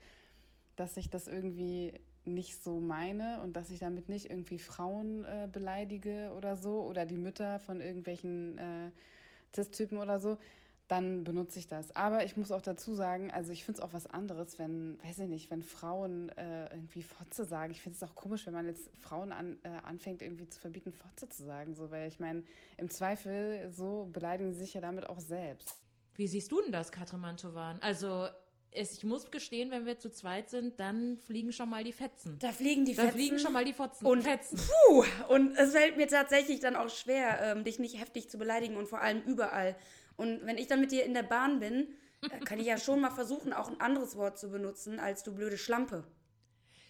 dass 0.76 0.98
ich 0.98 1.10
das 1.10 1.30
irgendwie 1.30 1.94
nicht 2.26 2.62
so 2.62 2.82
meine 2.82 3.42
und 3.42 3.56
dass 3.56 3.70
ich 3.72 3.80
damit 3.80 4.10
nicht 4.10 4.30
irgendwie 4.30 4.60
Frauen 4.60 5.24
äh, 5.24 5.48
beleidige 5.50 6.34
oder 6.36 6.58
so 6.58 6.82
oder 6.82 7.06
die 7.06 7.18
Mütter 7.18 7.60
von 7.60 7.80
irgendwelchen 7.80 8.58
äh, 8.58 8.92
Cis-Typen 9.56 9.98
oder 9.98 10.20
so, 10.20 10.38
dann 10.88 11.24
benutze 11.26 11.60
ich 11.60 11.68
das. 11.68 11.96
Aber 11.96 12.24
ich 12.24 12.38
muss 12.38 12.52
auch 12.52 12.62
dazu 12.62 12.94
sagen, 12.96 13.30
also 13.32 13.52
ich 13.52 13.66
finde 13.66 13.80
es 13.82 13.84
auch 13.86 13.94
was 13.94 14.08
anderes, 14.08 14.58
wenn, 14.58 14.98
weiß 15.04 15.20
ich 15.20 15.28
nicht, 15.28 15.52
wenn 15.52 15.62
Frauen 15.62 16.30
äh, 16.38 16.68
irgendwie 16.74 17.04
Fotze 17.04 17.44
sagen. 17.44 17.72
Ich 17.72 17.82
finde 17.82 17.98
es 17.98 18.04
auch 18.04 18.16
komisch, 18.16 18.46
wenn 18.46 18.54
man 18.54 18.66
jetzt 18.68 18.90
Frauen 19.02 19.32
an, 19.34 19.58
äh, 19.64 19.70
anfängt, 19.84 20.22
irgendwie 20.22 20.48
zu 20.48 20.60
verbieten, 20.60 20.94
Fotze 20.94 21.28
zu 21.28 21.44
sagen. 21.44 21.76
So, 21.76 21.92
weil 21.92 22.08
ich 22.08 22.20
meine, 22.20 22.44
im 22.78 22.90
Zweifel, 22.90 23.70
so 23.72 24.08
beleidigen 24.14 24.54
sie 24.54 24.60
sich 24.62 24.74
ja 24.76 24.82
damit 24.82 25.10
auch 25.10 25.20
selbst. 25.20 25.76
Wie 26.16 26.28
siehst 26.28 26.52
du 26.52 26.62
denn 26.62 26.72
das, 26.72 26.92
Katrin 26.92 27.20
Mantovan? 27.20 27.80
Also, 27.82 28.28
es, 28.72 28.94
ich 28.98 29.04
muss 29.04 29.30
gestehen, 29.30 29.72
wenn 29.72 29.86
wir 29.86 30.00
zu 30.00 30.10
zweit 30.10 30.50
sind, 30.50 30.80
dann 30.80 31.18
fliegen 31.18 31.52
schon 31.52 31.70
mal 31.70 31.84
die 31.84 31.94
Fetzen. 31.94 32.38
Da 32.40 32.52
fliegen 32.52 32.86
die 32.86 32.96
Da 32.96 33.04
Fetzen. 33.04 33.16
fliegen 33.18 33.40
schon 33.40 33.54
mal 33.54 33.66
die 33.66 33.74
Fotzen. 33.74 34.06
und 34.06 34.22
Fetzen. 34.24 34.58
Puh, 34.58 35.04
und 35.30 35.56
es 35.58 35.72
fällt 35.74 35.98
mir 35.98 36.08
tatsächlich 36.08 36.60
dann 36.60 36.76
auch 36.76 36.90
schwer, 36.90 37.40
ähm, 37.42 37.64
dich 37.64 37.78
nicht 37.80 38.00
heftig 38.00 38.30
zu 38.30 38.38
beleidigen 38.38 38.78
und 38.78 38.88
vor 38.88 39.02
allem 39.02 39.22
überall. 39.24 39.76
Und 40.18 40.46
wenn 40.46 40.58
ich 40.58 40.68
dann 40.68 40.82
mit 40.82 40.92
dir 40.92 41.06
in 41.06 41.14
der 41.14 41.24
Bahn 41.24 41.60
bin, 41.60 41.96
äh, 42.22 42.40
kann 42.40 42.60
ich 42.60 42.66
ja 42.66 42.78
schon 42.78 43.00
mal 43.00 43.12
versuchen, 43.12 43.54
auch 43.54 43.70
ein 43.70 43.80
anderes 43.80 44.18
Wort 44.18 44.38
zu 44.38 44.50
benutzen 44.50 45.00
als 45.00 45.24
du 45.24 45.34
blöde 45.34 45.58
Schlampe. 45.58 46.04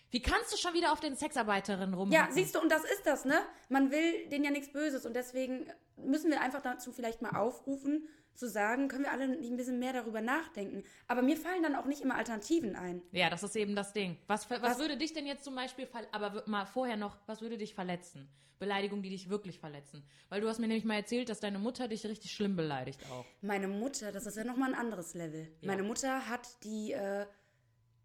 Wie 0.10 0.22
kannst 0.22 0.54
du 0.54 0.58
schon 0.58 0.74
wieder 0.74 0.94
auf 0.94 1.02
den 1.02 1.16
Sexarbeiterinnen 1.16 1.94
rumhacken? 1.94 2.14
Ja, 2.14 2.34
siehst 2.34 2.56
du, 2.56 2.62
und 2.62 2.72
das 2.72 2.84
ist 2.86 3.06
das, 3.06 3.26
ne? 3.26 3.40
Man 3.68 3.92
will 3.92 4.30
denen 4.30 4.46
ja 4.46 4.52
nichts 4.52 4.72
Böses 4.72 5.06
und 5.06 5.14
deswegen 5.16 5.72
müssen 5.98 6.32
wir 6.32 6.42
einfach 6.42 6.62
dazu 6.62 6.94
vielleicht 6.94 7.22
mal 7.22 7.36
aufrufen, 7.36 8.08
zu 8.38 8.48
sagen, 8.50 8.88
können 8.88 9.04
wir 9.04 9.12
alle 9.12 9.28
nicht 9.28 9.50
ein 9.52 9.58
bisschen 9.58 9.80
mehr 9.80 9.94
darüber 9.94 10.22
nachdenken. 10.22 10.84
Aber 11.08 11.22
mir 11.22 11.38
fallen 11.38 11.64
dann 11.64 11.76
auch 11.76 11.86
nicht 11.86 12.02
immer 12.02 12.16
Alternativen 12.16 12.76
ein. 12.76 13.02
Ja, 13.12 13.30
das 13.30 13.44
ist 13.44 13.56
eben 13.56 13.76
das 13.76 13.94
Ding. 13.94 14.18
Was, 14.28 14.50
was, 14.50 14.62
Was- 14.62 14.80
würde 14.80 14.98
dich 14.98 15.14
denn 15.14 15.26
jetzt 15.26 15.44
zum 15.44 15.56
Beispiel, 15.56 15.88
aber 16.12 16.44
mal 16.48 16.66
vorher 16.66 16.98
noch, 16.98 17.18
was 17.26 17.42
würde 17.42 17.58
dich 17.58 17.74
verletzen? 17.74 18.30
Beleidigungen, 18.60 19.04
die 19.04 19.10
dich 19.10 19.30
wirklich 19.30 19.60
verletzen. 19.60 20.04
Weil 20.30 20.42
du 20.42 20.48
hast 20.48 20.58
mir 20.60 20.68
nämlich 20.68 20.86
mal 20.86 20.96
erzählt, 20.96 21.30
dass 21.30 21.40
deine 21.40 21.60
Mutter 21.60 21.88
dich 21.88 22.06
richtig 22.06 22.32
schlimm 22.32 22.56
beleidigt 22.56 23.00
auch. 23.12 23.24
Meine 23.42 23.68
Mutter, 23.68 24.12
das 24.12 24.26
ist 24.26 24.36
ja 24.36 24.44
nochmal 24.44 24.74
ein 24.74 24.80
anderes 24.80 25.14
Level. 25.14 25.48
Ja. 25.62 25.68
Meine 25.68 25.84
Mutter 25.84 26.28
hat 26.28 26.64
die, 26.64 26.92
äh, 26.94 27.28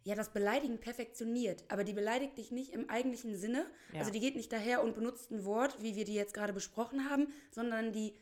ja, 0.04 0.14
das 0.14 0.30
Beleidigen 0.32 0.78
perfektioniert, 0.78 1.64
aber 1.68 1.84
die 1.84 1.94
beleidigt 1.94 2.36
dich 2.36 2.50
nicht 2.50 2.72
im 2.72 2.90
eigentlichen 2.90 3.34
Sinne. 3.36 3.66
Ja. 3.94 4.00
Also 4.00 4.10
die 4.12 4.20
geht 4.20 4.36
nicht 4.36 4.52
daher 4.52 4.82
und 4.82 4.94
benutzt 4.94 5.30
ein 5.30 5.44
Wort, 5.46 5.82
wie 5.82 5.96
wir 5.96 6.04
die 6.04 6.14
jetzt 6.14 6.34
gerade 6.34 6.52
besprochen 6.52 7.08
haben, 7.08 7.28
sondern 7.50 7.92
die 7.92 8.12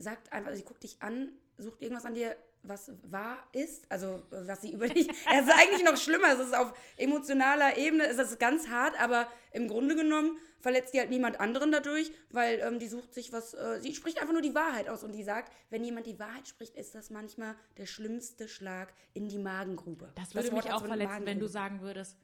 sagt 0.00 0.32
einfach, 0.32 0.54
sie 0.54 0.62
guckt 0.62 0.82
dich 0.82 0.96
an, 1.00 1.30
sucht 1.58 1.82
irgendwas 1.82 2.04
an 2.04 2.14
dir, 2.14 2.36
was 2.62 2.92
wahr 3.04 3.38
ist, 3.52 3.90
also 3.90 4.22
was 4.30 4.60
sie 4.60 4.72
über 4.72 4.88
dich. 4.88 5.08
Es 5.32 5.46
ist 5.46 5.54
eigentlich 5.54 5.84
noch 5.84 5.96
schlimmer, 5.96 6.32
es 6.32 6.40
ist 6.40 6.54
auf 6.54 6.72
emotionaler 6.96 7.76
Ebene, 7.78 8.04
es 8.06 8.18
ist 8.18 8.38
ganz 8.38 8.68
hart, 8.68 9.00
aber 9.00 9.28
im 9.52 9.68
Grunde 9.68 9.96
genommen 9.96 10.36
verletzt 10.58 10.92
die 10.92 10.98
halt 10.98 11.08
niemand 11.08 11.40
anderen 11.40 11.72
dadurch, 11.72 12.12
weil 12.30 12.60
ähm, 12.60 12.78
die 12.78 12.88
sucht 12.88 13.14
sich 13.14 13.32
was, 13.32 13.54
äh, 13.54 13.80
sie 13.80 13.94
spricht 13.94 14.20
einfach 14.20 14.34
nur 14.34 14.42
die 14.42 14.54
Wahrheit 14.54 14.88
aus 14.90 15.04
und 15.04 15.12
die 15.12 15.22
sagt, 15.22 15.52
wenn 15.70 15.82
jemand 15.84 16.06
die 16.06 16.18
Wahrheit 16.18 16.48
spricht, 16.48 16.76
ist 16.76 16.94
das 16.94 17.08
manchmal 17.08 17.54
der 17.78 17.86
schlimmste 17.86 18.46
Schlag 18.46 18.92
in 19.14 19.28
die 19.28 19.38
Magengrube. 19.38 20.12
Das 20.16 20.34
würde 20.34 20.52
Wort 20.52 20.64
mich 20.64 20.72
auch 20.74 20.84
verletzen, 20.84 21.24
wenn 21.24 21.40
du 21.40 21.46
sagen 21.46 21.80
würdest, 21.80 22.16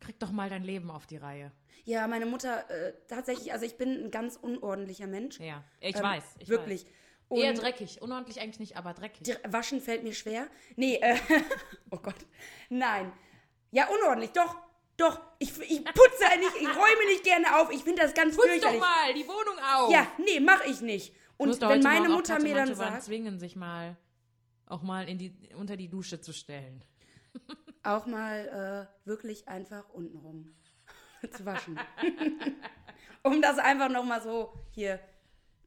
krieg 0.00 0.18
doch 0.18 0.30
mal 0.32 0.48
dein 0.50 0.64
Leben 0.64 0.90
auf 0.90 1.06
die 1.06 1.16
Reihe. 1.18 1.52
Ja, 1.84 2.06
meine 2.08 2.26
Mutter, 2.26 2.68
äh, 2.70 2.92
tatsächlich, 3.08 3.52
also 3.52 3.64
ich 3.64 3.76
bin 3.76 4.04
ein 4.06 4.10
ganz 4.10 4.36
unordentlicher 4.36 5.06
Mensch. 5.06 5.38
Ja, 5.40 5.64
ich 5.80 5.96
Ähm, 5.96 6.02
weiß. 6.02 6.24
Ich 6.38 6.48
wirklich. 6.48 6.84
Weiß. 6.84 7.38
Eher 7.38 7.50
Und- 7.50 7.62
dreckig. 7.62 8.02
Unordentlich 8.02 8.40
eigentlich 8.40 8.58
nicht, 8.60 8.76
aber 8.76 8.92
dreckig. 8.92 9.36
Waschen 9.48 9.80
fällt 9.80 10.02
mir 10.02 10.12
schwer. 10.14 10.48
Nee, 10.76 10.96
äh, 10.96 11.16
oh 11.90 11.98
Gott. 11.98 12.16
Nein. 12.68 13.12
Ja, 13.70 13.88
unordentlich, 13.88 14.32
doch. 14.32 14.56
Doch. 14.96 15.20
Ich, 15.38 15.50
ich 15.60 15.84
putze 15.84 16.24
nicht, 16.38 16.56
ich 16.60 16.68
räume 16.68 17.06
nicht 17.08 17.24
gerne 17.24 17.56
auf. 17.60 17.70
Ich 17.70 17.84
finde 17.84 18.02
das 18.02 18.12
ganz 18.14 18.34
Putz 18.36 18.44
doch 18.46 18.50
fürchterlich. 18.52 18.80
mal 18.80 19.14
die 19.14 19.26
Wohnung 19.26 19.58
auf. 19.74 19.90
Ja, 19.92 20.06
nee, 20.18 20.40
mach 20.40 20.64
ich 20.66 20.80
nicht. 20.82 21.14
Und 21.38 21.58
wenn 21.62 21.82
meine 21.82 22.08
Mutter 22.10 22.38
mir 22.40 22.54
dann 22.54 22.74
sagt, 22.74 23.04
zwingen, 23.04 23.38
sich 23.38 23.56
mal 23.56 23.96
auch 24.66 24.82
mal 24.82 25.08
in 25.08 25.16
die, 25.18 25.34
unter 25.56 25.76
die 25.76 25.88
Dusche 25.88 26.20
zu 26.20 26.32
stellen. 26.32 26.84
auch 27.82 28.06
mal 28.06 28.88
äh, 29.04 29.08
wirklich 29.08 29.48
einfach 29.48 29.88
untenrum 29.90 30.54
zu 31.32 31.44
waschen. 31.46 31.78
um 33.22 33.40
das 33.42 33.58
einfach 33.58 33.88
nochmal 33.88 34.22
so 34.22 34.52
hier 34.70 34.98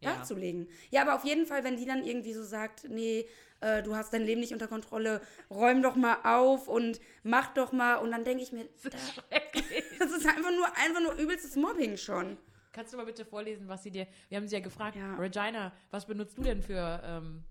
Ja. 0.01 0.15
darzulegen. 0.15 0.67
Ja, 0.89 1.01
aber 1.03 1.15
auf 1.15 1.23
jeden 1.23 1.45
Fall, 1.45 1.63
wenn 1.63 1.77
die 1.77 1.85
dann 1.85 2.03
irgendwie 2.03 2.33
so 2.33 2.43
sagt, 2.43 2.85
nee, 2.89 3.25
äh, 3.61 3.81
du 3.83 3.95
hast 3.95 4.13
dein 4.13 4.23
Leben 4.23 4.41
nicht 4.41 4.53
unter 4.53 4.67
Kontrolle, 4.67 5.21
räum 5.49 5.81
doch 5.81 5.95
mal 5.95 6.17
auf 6.23 6.67
und 6.67 6.99
mach 7.23 7.53
doch 7.53 7.71
mal. 7.71 7.95
Und 7.95 8.11
dann 8.11 8.23
denke 8.25 8.43
ich 8.43 8.51
mir, 8.51 8.65
da, 8.83 8.89
das 9.99 10.11
ist 10.11 10.25
einfach 10.27 10.51
nur, 10.51 10.65
einfach 10.77 11.01
nur 11.01 11.13
übelstes 11.13 11.55
Mobbing 11.55 11.97
schon. 11.97 12.37
Kannst 12.73 12.91
du 12.91 12.97
mal 12.97 13.05
bitte 13.05 13.23
vorlesen, 13.23 13.67
was 13.67 13.83
sie 13.83 13.91
dir. 13.91 14.07
Wir 14.29 14.37
haben 14.37 14.47
sie 14.47 14.55
ja 14.55 14.61
gefragt, 14.61 14.95
Ja. 14.95 15.15
Regina, 15.15 15.71
was 15.91 16.05
benutzt 16.07 16.37
du 16.37 16.41
denn 16.41 16.61
für. 16.63 17.01
Ähm, 17.05 17.43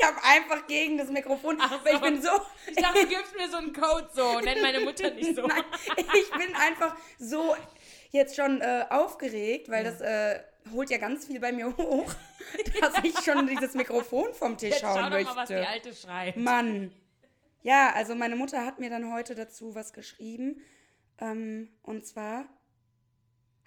Ich 0.00 0.06
habe 0.06 0.16
einfach 0.22 0.66
gegen 0.66 0.96
das 0.96 1.08
Mikrofon, 1.10 1.58
Ach 1.60 1.84
weil 1.84 1.94
ich 1.94 1.98
so. 1.98 2.04
bin 2.04 2.22
so, 2.22 2.30
ich 2.68 2.76
dachte, 2.76 3.02
du 3.02 3.08
gibst 3.08 3.36
mir 3.36 3.48
so 3.50 3.58
einen 3.58 3.72
Code 3.72 4.08
so. 4.14 4.40
Nenn 4.40 4.62
meine 4.62 4.80
Mutter 4.80 5.10
nicht 5.10 5.36
so. 5.36 5.46
Nein, 5.46 5.62
ich 5.96 6.30
bin 6.30 6.54
einfach 6.54 6.96
so 7.18 7.54
jetzt 8.10 8.34
schon 8.34 8.60
äh, 8.60 8.86
aufgeregt, 8.88 9.68
weil 9.68 9.84
das 9.84 10.00
äh, 10.00 10.40
holt 10.72 10.90
ja 10.90 10.98
ganz 10.98 11.26
viel 11.26 11.38
bei 11.40 11.52
mir 11.52 11.76
hoch, 11.76 12.12
dass 12.80 13.04
ich 13.04 13.18
schon 13.20 13.46
dieses 13.46 13.74
Mikrofon 13.74 14.32
vom 14.32 14.56
Tisch 14.56 14.70
Jetzt 14.70 14.80
schau 14.80 14.94
hauen 14.94 15.10
doch 15.10 15.10
mal, 15.10 15.36
was 15.36 15.48
die 15.48 15.54
möchte. 15.54 15.68
Alte 15.68 15.94
schreibt. 15.94 16.38
Mann. 16.38 16.92
Ja, 17.62 17.92
also 17.94 18.14
meine 18.14 18.36
Mutter 18.36 18.64
hat 18.64 18.78
mir 18.78 18.88
dann 18.88 19.12
heute 19.12 19.34
dazu 19.34 19.74
was 19.74 19.92
geschrieben. 19.92 20.62
Ähm, 21.20 21.68
und 21.82 22.06
zwar 22.06 22.46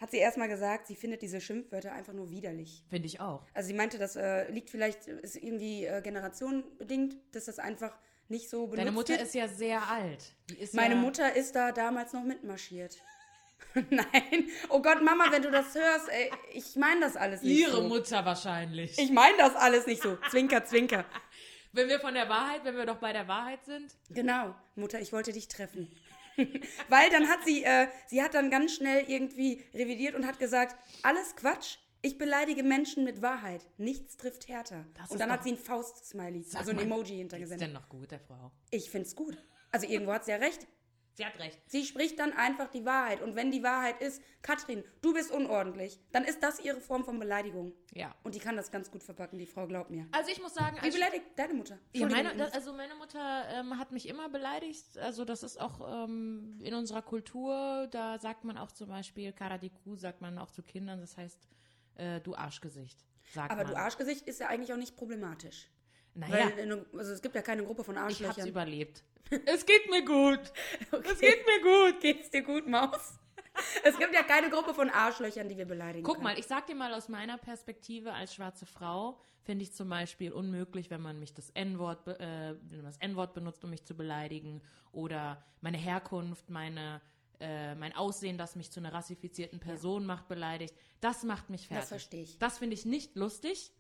hat 0.04 0.12
sie 0.12 0.18
erstmal 0.18 0.50
gesagt, 0.50 0.88
sie 0.88 0.96
findet 0.98 1.22
diese 1.22 1.40
Schimpfwörter 1.40 1.94
einfach 1.94 2.12
nur 2.12 2.30
widerlich. 2.30 2.84
Finde 2.90 3.08
ich 3.08 3.22
auch. 3.22 3.46
Also 3.54 3.68
sie 3.68 3.74
meinte, 3.74 3.98
das 3.98 4.18
äh, 4.18 4.52
liegt 4.52 4.70
vielleicht, 4.70 5.08
ist 5.08 5.38
irgendwie 5.38 5.86
äh, 5.86 6.02
generationenbedingt, 6.02 7.16
dass 7.32 7.46
das 7.46 7.58
einfach 7.58 7.98
nicht 8.28 8.50
so 8.50 8.64
benutzt 8.68 8.80
Deine 8.80 8.92
Mutter 8.92 9.14
wird. 9.14 9.22
ist 9.22 9.34
ja 9.34 9.48
sehr 9.48 9.90
alt. 9.90 10.34
Die 10.50 10.56
ist 10.60 10.74
Meine 10.74 10.96
ja, 10.96 11.00
Mutter 11.00 11.34
ist 11.38 11.56
da 11.56 11.72
damals 11.72 12.12
noch 12.12 12.26
mitmarschiert. 12.26 12.98
Nein. 13.90 14.50
Oh 14.68 14.82
Gott, 14.82 15.02
Mama, 15.02 15.32
wenn 15.32 15.42
du 15.42 15.50
das 15.52 15.74
hörst, 15.74 16.10
ey, 16.10 16.30
ich 16.52 16.76
meine 16.76 17.00
das 17.00 17.16
alles 17.16 17.42
nicht 17.42 17.60
Ihre 17.60 17.78
so. 17.78 17.84
Mutter 17.84 18.26
wahrscheinlich. 18.26 19.00
Ich 19.00 19.10
meine 19.10 19.38
das 19.38 19.56
alles 19.56 19.88
nicht 19.88 20.04
so. 20.04 20.18
Zwinker, 20.32 20.66
zwinker. 20.66 21.06
wenn 21.72 21.88
wir 21.88 22.02
von 22.02 22.14
der 22.14 22.28
Wahrheit, 22.28 22.66
wenn 22.66 22.76
wir 22.76 22.86
doch 22.86 22.98
bei 22.98 23.14
der 23.14 23.30
Wahrheit 23.30 23.64
sind. 23.64 23.96
Genau, 24.10 24.54
Mutter, 24.76 25.00
ich 25.00 25.14
wollte 25.14 25.32
dich 25.32 25.48
treffen. 25.48 25.90
Weil 26.90 27.10
dann 27.10 27.28
hat 27.28 27.44
sie, 27.46 27.64
äh, 27.64 27.88
sie 28.08 28.22
hat 28.22 28.34
dann 28.34 28.50
ganz 28.50 28.74
schnell 28.74 29.06
irgendwie 29.08 29.62
revidiert 29.74 30.16
und 30.16 30.26
hat 30.26 30.40
gesagt, 30.40 30.76
alles 31.04 31.36
Quatsch, 31.36 31.78
ich 32.02 32.18
beleidige 32.18 32.64
Menschen 32.64 33.04
mit 33.04 33.22
Wahrheit. 33.22 33.66
Nichts 33.78 34.18
trifft 34.18 34.50
härter. 34.50 34.86
Das 34.94 35.10
und 35.10 35.16
ist 35.16 35.20
dann 35.22 35.32
hat 35.32 35.44
sie 35.44 35.54
ein 35.54 35.58
Faust-Smiley, 35.58 36.46
also 36.54 36.72
ein 36.72 36.80
Emoji 36.80 37.18
hintergesendet. 37.18 37.68
denn 37.68 37.74
noch 37.74 37.88
gut, 37.88 38.12
der 38.12 38.20
Frau? 38.20 38.52
Ich 38.72 38.90
find's 38.90 39.16
gut. 39.16 39.38
Also 39.72 39.88
irgendwo 39.88 40.12
hat 40.12 40.26
sie 40.26 40.32
ja 40.32 40.38
recht. 40.38 40.68
Sie 41.16 41.26
hat 41.26 41.38
recht. 41.38 41.60
Sie 41.68 41.86
spricht 41.86 42.18
dann 42.18 42.34
einfach 42.34 42.70
die 42.70 42.86
Wahrheit. 42.86 43.22
Und 43.22 43.36
wenn 43.36 43.52
die 43.52 43.62
Wahrheit 43.62 44.02
ist, 44.02 44.22
Katrin, 44.42 44.84
du 45.02 45.14
bist 45.14 45.32
unordentlich, 45.32 46.00
dann 46.12 46.24
ist 46.24 46.42
das 46.42 46.60
ihre 46.60 46.82
Form 46.82 47.04
von 47.06 47.20
Beleidigung. 47.20 47.74
Ja. 47.94 48.16
Und 48.24 48.34
die 48.34 48.40
kann 48.40 48.56
das 48.56 48.72
ganz 48.72 48.90
gut 48.90 49.04
verpacken, 49.04 49.38
die 49.38 49.46
Frau, 49.46 49.68
glaub 49.68 49.92
mir. 49.92 50.08
Also 50.12 50.32
ich 50.32 50.42
muss 50.42 50.56
sagen, 50.56 50.78
Wie 50.78 50.86
als 50.86 50.96
beleidigt 50.96 51.26
deine 51.36 51.54
Mutter? 51.54 51.78
Ja, 51.94 52.08
meine, 52.08 52.36
das, 52.36 52.54
also 52.54 52.74
meine 52.74 52.96
Mutter 52.96 53.46
ähm, 53.50 53.78
hat 53.78 53.92
mich 53.92 54.08
immer 54.10 54.28
beleidigt. 54.30 54.98
Also 54.98 55.24
das 55.24 55.44
ist 55.44 55.62
auch 55.62 56.06
ähm, 56.06 56.60
in 56.64 56.74
unserer 56.74 57.04
Kultur, 57.04 57.88
da 57.92 58.18
sagt 58.18 58.44
man 58.44 58.58
auch 58.58 58.72
zum 58.72 58.90
Beispiel 58.90 59.34
Karadiku, 59.34 59.96
sagt 59.96 60.22
man 60.22 60.40
auch 60.40 60.50
zu 60.50 60.64
Kindern, 60.64 61.00
das 61.00 61.16
heißt 61.16 61.48
äh, 61.96 62.22
du 62.22 62.34
Arschgesicht. 62.34 63.06
Sagt 63.34 63.52
aber 63.52 63.64
man. 63.64 63.72
du 63.72 63.78
Arschgesicht 63.78 64.28
ist 64.28 64.40
ja 64.40 64.48
eigentlich 64.48 64.74
auch 64.74 64.78
nicht 64.78 64.96
problematisch. 64.96 65.70
Naja, 66.16 66.52
Weil 66.56 66.86
also 66.98 67.12
es 67.12 67.22
gibt 67.22 67.36
ja 67.36 67.42
keine 67.42 67.64
Gruppe 67.64 67.84
von 67.84 67.96
ich 67.96 68.02
hab's 68.02 68.22
Arschlöchern. 68.22 68.48
überlebt. 68.48 69.04
Es 69.46 69.66
geht 69.66 69.90
mir 69.90 70.04
gut. 70.04 70.40
Es 70.92 71.20
geht 71.20 71.46
mir 71.46 71.62
gut. 71.62 72.02
Geht's 72.02 72.30
dir 72.30 72.44
gut, 72.44 72.68
Maus? 72.68 73.20
Es 73.84 73.98
gibt 73.98 74.14
ja 74.14 74.24
keine 74.24 74.50
Gruppe 74.50 74.74
von 74.74 74.90
Arschlöchern, 74.90 75.48
die 75.48 75.58
wir 75.58 75.66
beleidigen 75.66 76.04
Guck 76.04 76.16
können. 76.16 76.24
mal, 76.24 76.40
ich 76.40 76.48
sag 76.48 76.66
dir 76.68 76.76
mal 76.76 76.94
aus 76.94 77.08
meiner 77.08 77.38
Perspektive 77.38 78.14
als 78.14 78.34
schwarze 78.34 78.66
Frau, 78.66 79.20
finde 79.44 79.64
ich 79.64 79.74
zum 79.74 79.90
Beispiel 79.90 80.32
unmöglich, 80.32 80.90
wenn 80.90 81.02
man 81.02 81.20
mich 81.20 81.34
das 81.34 81.50
N-Wort, 81.52 82.08
äh, 82.08 82.56
wenn 82.62 82.78
man 82.78 82.86
das 82.86 82.98
N-Wort 82.98 83.34
benutzt, 83.34 83.64
um 83.64 83.70
mich 83.70 83.86
zu 83.86 83.96
beleidigen, 83.96 84.62
oder 84.92 85.44
meine 85.62 85.78
Herkunft, 85.78 86.50
meine, 86.50 87.02
äh, 87.40 87.76
mein 87.76 87.96
Aussehen, 87.96 88.38
das 88.38 88.56
mich 88.56 88.72
zu 88.72 88.80
einer 88.80 88.94
rassifizierten 88.94 89.60
Person 89.60 90.06
macht, 90.06 90.28
beleidigt. 90.28 90.74
Das 91.00 91.24
macht 91.24 91.50
mich 91.50 91.68
fertig. 91.68 91.82
Das 91.82 91.90
verstehe 91.90 92.24
ich. 92.24 92.40
Das 92.40 92.58
finde 92.58 92.74
ich 92.76 92.86
nicht 92.86 93.16
lustig 93.16 93.72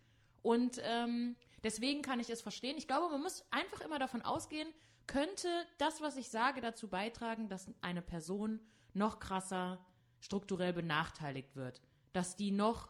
und 0.42 0.80
ähm, 0.84 1.36
deswegen 1.64 2.02
kann 2.02 2.20
ich 2.20 2.30
es 2.30 2.42
verstehen. 2.42 2.78
Ich 2.78 2.88
glaube, 2.88 3.10
man 3.12 3.22
muss 3.22 3.46
einfach 3.50 3.82
immer 3.82 3.98
davon 3.98 4.22
ausgehen, 4.22 4.68
könnte 5.08 5.48
das, 5.78 6.02
was 6.02 6.18
ich 6.18 6.30
sage, 6.30 6.62
dazu 6.62 6.88
beitragen, 6.88 7.50
dass 7.50 7.68
eine 7.82 8.02
Person 8.02 8.60
noch 8.94 9.20
krasser 9.20 9.84
strukturell 10.20 10.74
benachteiligt 10.74 11.56
wird. 11.56 11.82
Dass 12.14 12.36
die 12.36 12.52
noch, 12.52 12.90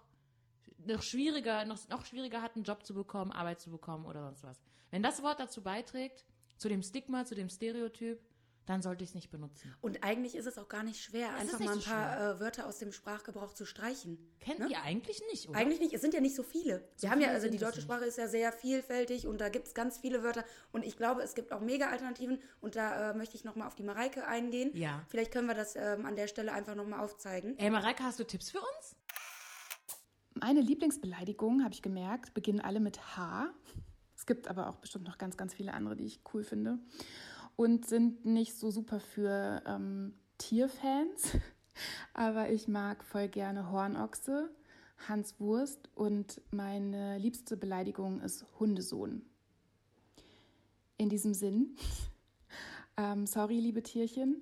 noch 0.86 1.02
schwieriger, 1.02 1.66
noch, 1.66 1.88
noch 1.90 2.06
schwieriger 2.06 2.42
hat, 2.42 2.56
einen 2.56 2.66
Job 2.66 2.86
zu 2.86 2.94
bekommen, 2.94 3.32
Arbeit 3.32 3.62
zu 3.62 3.72
bekommen 3.72 4.06
oder 4.06 4.22
sonst 4.24 4.44
was. 4.44 4.62
Wenn 4.92 5.02
das 5.02 5.24
Wort 5.24 5.40
dazu 5.40 5.64
beiträgt, 5.64 6.26
zu 6.58 6.70
dem 6.70 6.84
Stigma, 6.84 7.26
zu 7.26 7.36
dem 7.36 7.50
Stereotyp, 7.50 8.22
dann 8.66 8.82
sollte 8.82 9.04
ich 9.04 9.10
es 9.10 9.16
nicht 9.16 9.30
benutzen. 9.30 9.74
Und 9.82 10.04
eigentlich 10.04 10.36
ist 10.36 10.46
es 10.46 10.58
auch 10.58 10.70
gar 10.70 10.84
nicht 10.84 11.02
schwer, 11.02 11.30
Es 11.36 11.42
einfach 11.42 11.60
nicht 11.60 11.68
mal 11.68 11.74
ein 11.76 11.82
so 11.82 11.90
paar 11.90 12.32
äh, 12.36 12.40
Wörter 12.40 12.66
aus 12.68 12.78
dem 12.80 12.92
Sprachgebrauch 12.92 13.54
zu 13.54 13.66
streichen. 13.66 14.18
Kennt 14.40 14.60
Ne? 14.60 14.68
ihr 14.70 14.82
eigentlich 14.82 15.22
nicht, 15.32 15.50
oder? 15.50 15.58
Eigentlich 15.60 15.80
nicht, 15.80 15.94
es 15.94 16.02
sind 16.02 16.14
ja 16.14 16.22
nicht 16.22 16.36
so 16.36 16.44
viele. 16.44 16.88
Wir 17.00 17.12
haben 17.12 17.20
ja, 17.22 17.30
also 17.30 17.50
die 17.50 17.58
deutsche 17.58 17.78
nicht. 17.78 17.86
Sprache 17.86 18.06
ist 18.06 18.18
ja 18.18 18.28
sehr 18.28 18.52
vielfältig 18.54 19.28
und 19.28 19.42
da 19.42 19.50
gibt 19.50 19.68
es 19.68 19.74
ganz 19.74 19.98
viele 19.98 20.24
Wörter. 20.24 20.46
Und 20.72 20.86
ich 20.86 20.96
glaube, 20.98 21.22
es 21.24 21.36
gibt 21.36 21.52
auch 21.52 21.60
mega 21.62 21.90
Alternativen 21.90 22.40
und 22.62 22.76
da 22.76 23.12
äh, 23.12 23.14
möchte 23.16 23.36
ich 23.36 23.44
nochmal 23.44 23.68
auf 23.68 23.76
die 23.76 23.84
Mareike 23.84 24.28
eingehen. 24.28 24.72
Ja. 24.76 25.04
Vielleicht 25.10 25.32
können 25.32 25.48
wir 25.48 25.56
das 25.56 25.76
ähm, 25.76 26.06
an 26.06 26.16
der 26.16 26.28
Stelle 26.28 26.54
einfach 26.54 26.76
nochmal 26.76 27.00
aufzeigen. 27.02 27.58
Ey, 27.58 27.70
Mareike, 27.70 28.04
hast 28.04 28.20
du 28.20 28.24
Tipps 28.26 28.52
für 28.52 28.60
uns? 28.60 28.96
Meine 30.36 30.62
Lieblingsbeleidigungen, 30.62 31.64
habe 31.64 31.74
ich 31.74 31.82
gemerkt, 31.82 32.34
beginnen 32.34 32.60
alle 32.60 32.80
mit 32.80 33.18
H. 33.18 33.54
Es 34.16 34.26
gibt 34.26 34.48
aber 34.48 34.68
auch 34.70 34.78
bestimmt 34.78 35.06
noch 35.06 35.18
ganz, 35.18 35.38
ganz 35.38 35.54
viele 35.54 35.74
andere, 35.74 35.96
die 35.96 36.06
ich 36.06 36.22
cool 36.34 36.44
finde. 36.44 36.80
Und 37.56 37.86
sind 37.86 38.26
nicht 38.26 38.56
so 38.56 38.72
super 38.72 39.00
für 39.00 39.62
ähm, 39.66 40.14
Tierfans. 40.38 41.38
Aber 42.14 42.50
ich 42.50 42.68
mag 42.68 43.04
voll 43.04 43.28
gerne 43.28 43.72
Hornochse, 43.72 44.50
Hans 45.08 45.40
Wurst 45.40 45.90
und 45.96 46.42
meine 46.52 47.18
liebste 47.18 47.58
Beleidigung 47.58 48.22
ist 48.22 48.46
Hundesohn. 48.60 49.24
In 50.98 51.10
diesem 51.10 51.34
Sinn, 51.34 51.76
ähm, 52.98 53.26
sorry, 53.26 53.60
liebe 53.60 53.82
Tierchen, 53.82 54.42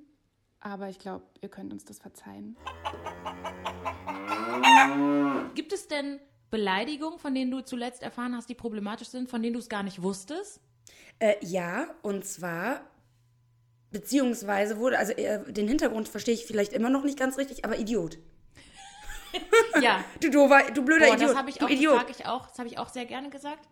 aber 0.60 0.89
ich 0.89 1.00
glaube, 1.00 1.26
ihr 1.41 1.50
könnt 1.50 1.74
uns 1.74 1.86
das 1.86 2.00
verzeihen. 2.00 2.56
Gibt 5.56 5.74
es 5.74 5.88
denn 5.88 6.19
Beleidigungen, 6.52 7.17
von 7.17 7.34
denen 7.34 7.50
du 7.50 7.62
zuletzt 7.62 8.04
erfahren 8.04 8.36
hast, 8.36 8.50
die 8.50 8.56
problematisch 8.56 9.08
sind, 9.08 9.30
von 9.30 9.41
denen 9.41 9.54
du 9.54 9.60
es 9.60 9.69
gar 9.69 9.84
nicht 9.84 10.04
wusstest? 10.04 10.60
Äh, 11.19 11.36
ja, 11.41 11.88
und 12.02 12.26
zwar, 12.26 12.82
beziehungsweise 13.92 14.78
wurde, 14.78 14.98
also 14.98 15.14
äh, 15.14 15.52
den 15.52 15.68
Hintergrund 15.68 16.08
verstehe 16.08 16.34
ich 16.34 16.46
vielleicht 16.46 16.74
immer 16.74 16.90
noch 16.90 17.04
nicht 17.04 17.20
ganz 17.20 17.38
richtig, 17.38 17.66
aber 17.66 17.78
Idiot. 17.78 18.18
Ja. 19.82 20.04
Du 20.20 20.30
doofer, 20.30 20.72
du 20.74 20.84
blöder 20.84 21.06
Boah, 21.06 21.16
Idiot. 21.16 21.30
das 21.30 21.38
habe 21.38 21.50
ich 21.50 21.62
auch, 21.62 21.70
das 21.70 21.78
Idiot. 21.78 21.96
sag 21.96 22.10
ich 22.10 22.26
auch, 22.26 22.48
das 22.48 22.60
habe 22.60 22.68
ich 22.68 22.78
auch 22.78 22.90
sehr 22.90 23.06
gerne 23.06 23.30
gesagt. 23.30 23.66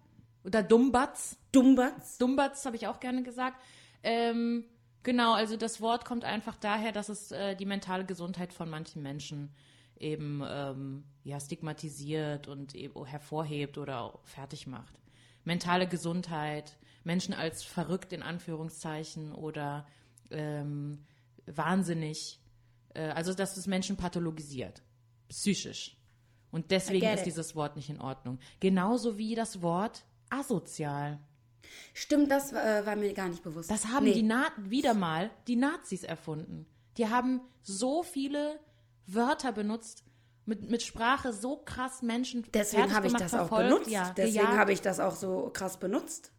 Oder 0.46 0.64
Dummbatz. 0.64 1.38
Dummbatz. 1.52 2.18
Dummbatz 2.18 2.66
habe 2.66 2.78
ich 2.78 2.88
auch 2.88 3.02
gerne 3.02 3.24
gesagt. 3.24 3.62
Ähm, 4.02 4.64
genau, 5.04 5.34
also 5.34 5.58
das 5.58 5.82
Wort 5.82 6.06
kommt 6.06 6.24
einfach 6.24 6.56
daher, 6.56 6.94
dass 6.94 7.10
es 7.10 7.32
äh, 7.32 7.56
die 7.56 7.66
mentale 7.66 8.06
Gesundheit 8.06 8.54
von 8.54 8.70
manchen 8.70 9.02
Menschen 9.02 9.54
eben 9.98 10.42
ähm, 10.48 11.04
ja, 11.24 11.40
stigmatisiert 11.40 12.48
und 12.48 12.74
eben 12.74 13.06
hervorhebt 13.06 13.78
oder 13.78 14.18
fertig 14.24 14.66
macht. 14.66 14.94
Mentale 15.44 15.88
Gesundheit, 15.88 16.78
Menschen 17.04 17.34
als 17.34 17.64
verrückt 17.64 18.14
in 18.14 18.24
Anführungszeichen 18.24 19.34
oder 19.34 19.86
ähm, 20.32 21.06
wahnsinnig, 21.46 22.39
äh, 22.94 23.10
also 23.10 23.34
dass 23.34 23.58
es 23.58 23.68
Menschen 23.68 23.98
pathologisiert, 23.98 24.82
psychisch. 25.30 25.98
Und 26.52 26.72
deswegen 26.72 27.06
ist 27.08 27.26
dieses 27.26 27.56
Wort 27.56 27.76
nicht 27.76 27.89
in 27.89 28.02
Ordnung. 28.02 28.39
Genauso 28.60 29.18
wie 29.18 29.36
das 29.36 29.62
Wort 29.62 30.06
asozial. 30.30 31.20
Stimmt, 31.94 32.32
das 32.32 32.52
äh, 32.54 32.86
war 32.86 32.96
mir 32.96 33.13
gar 33.13 33.30
nicht 33.30 33.44
bewusst. 33.44 33.70
Das 33.70 33.88
haben 33.88 34.06
Nee. 34.06 34.13
die 34.13 34.24
Na 34.24 34.48
wieder 34.58 34.94
mal 34.94 35.30
die 35.48 35.56
Nazis 35.56 36.04
erfunden. 36.04 36.65
Die 36.98 37.08
haben 37.08 37.42
so 37.62 38.02
viele 38.02 38.60
Wörter 39.06 39.52
benutzt, 39.52 40.04
mit, 40.46 40.70
mit 40.70 40.82
Sprache 40.82 41.32
so 41.32 41.58
krass 41.58 42.02
Menschen 42.02 42.44
Deswegen 42.52 42.94
habe 42.94 43.08
ich 43.08 43.13
das 43.13 43.34
auch 43.34 43.48
verfolgt, 43.48 43.70
benutzt. 43.70 43.89
Ja, 43.92 44.13
Deswegen 44.18 44.58
habe 44.58 44.74
ich 44.74 44.82
das 44.82 45.00
auch 45.00 45.15
so 45.15 45.52
krass 45.54 45.80
benutzt. 45.80 46.32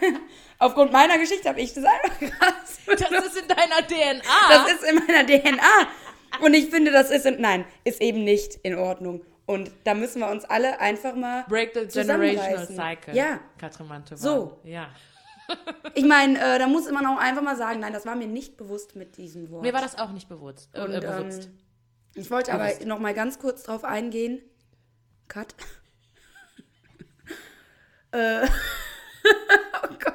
Aufgrund 0.58 0.92
meiner 0.92 1.18
Geschichte 1.18 1.48
habe 1.48 1.60
ich 1.60 1.72
das 1.74 1.84
einfach 1.84 2.18
krass. 2.18 2.78
Das 2.86 3.26
ist 3.26 3.36
in 3.36 3.48
deiner 3.48 3.86
DNA. 3.86 4.22
Das 4.48 4.72
ist 4.72 4.84
in 4.84 4.96
meiner 4.96 5.26
DNA. 5.26 5.88
Und 6.40 6.54
ich 6.54 6.70
finde, 6.70 6.90
das 6.90 7.10
ist, 7.10 7.26
in, 7.26 7.40
nein, 7.40 7.64
ist 7.84 8.00
eben 8.00 8.24
nicht 8.24 8.56
in 8.62 8.74
Ordnung. 8.76 9.24
Und 9.46 9.70
da 9.84 9.94
müssen 9.94 10.20
wir 10.20 10.28
uns 10.28 10.44
alle 10.44 10.78
einfach 10.80 11.14
mal 11.14 11.44
Break 11.48 11.72
the 11.74 11.86
generational 11.86 12.66
cycle. 12.66 13.14
Ja, 13.14 13.40
Katrin 13.56 13.88
Mantovan. 13.88 14.18
So. 14.18 14.60
Ja. 14.64 14.90
ich 15.94 16.04
meine, 16.04 16.38
äh, 16.38 16.58
da 16.58 16.66
muss 16.66 16.90
man 16.90 17.06
auch 17.06 17.18
einfach 17.18 17.42
mal 17.42 17.56
sagen, 17.56 17.80
nein, 17.80 17.92
das 17.92 18.04
war 18.04 18.14
mir 18.14 18.26
nicht 18.26 18.56
bewusst 18.58 18.94
mit 18.94 19.16
diesem 19.16 19.50
Wort. 19.50 19.62
Mir 19.62 19.72
war 19.72 19.80
das 19.80 19.98
auch 19.98 20.10
nicht 20.10 20.28
bewusst. 20.28 20.68
Äh, 20.74 20.82
Und, 20.82 20.92
äh, 20.92 21.00
bewusst. 21.00 21.46
ähm, 21.46 21.58
ich 22.14 22.30
wollte 22.30 22.52
aber 22.52 22.64
Bewusst. 22.64 22.86
noch 22.86 22.98
mal 22.98 23.14
ganz 23.14 23.38
kurz 23.38 23.62
drauf 23.62 23.84
eingehen. 23.84 24.42
Cut. 25.28 25.54
äh, 28.12 28.46
oh 29.82 29.88
Gott. 29.88 30.14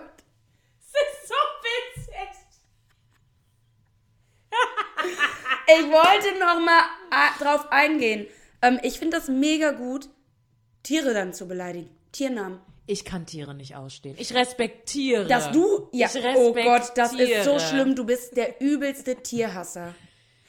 das 0.80 1.02
ist 1.02 1.28
so 1.28 1.36
witzig. 1.64 2.30
Ich 5.68 5.92
wollte 5.92 6.40
noch 6.40 6.60
mal 6.60 6.84
äh, 7.12 7.44
drauf 7.44 7.72
eingehen. 7.72 8.28
Ähm, 8.62 8.80
ich 8.84 9.00
finde 9.00 9.18
das 9.18 9.28
mega 9.28 9.72
gut, 9.72 10.10
Tiere 10.84 11.14
dann 11.14 11.34
zu 11.34 11.48
beleidigen. 11.48 11.90
Tiernamen. 12.12 12.60
Ich 12.86 13.06
kann 13.06 13.26
Tiere 13.26 13.54
nicht 13.54 13.76
ausstehen. 13.76 14.16
Ich 14.20 14.34
respektiere. 14.34 15.26
Dass 15.26 15.52
du, 15.52 15.88
ja, 15.94 16.10
oh 16.36 16.54
Gott, 16.54 16.92
das 16.96 17.14
ist 17.14 17.46
so 17.46 17.58
schlimm. 17.58 17.96
Du 17.96 18.06
bist 18.06 18.36
der 18.36 18.60
übelste 18.62 19.16
Tierhasser. 19.16 19.96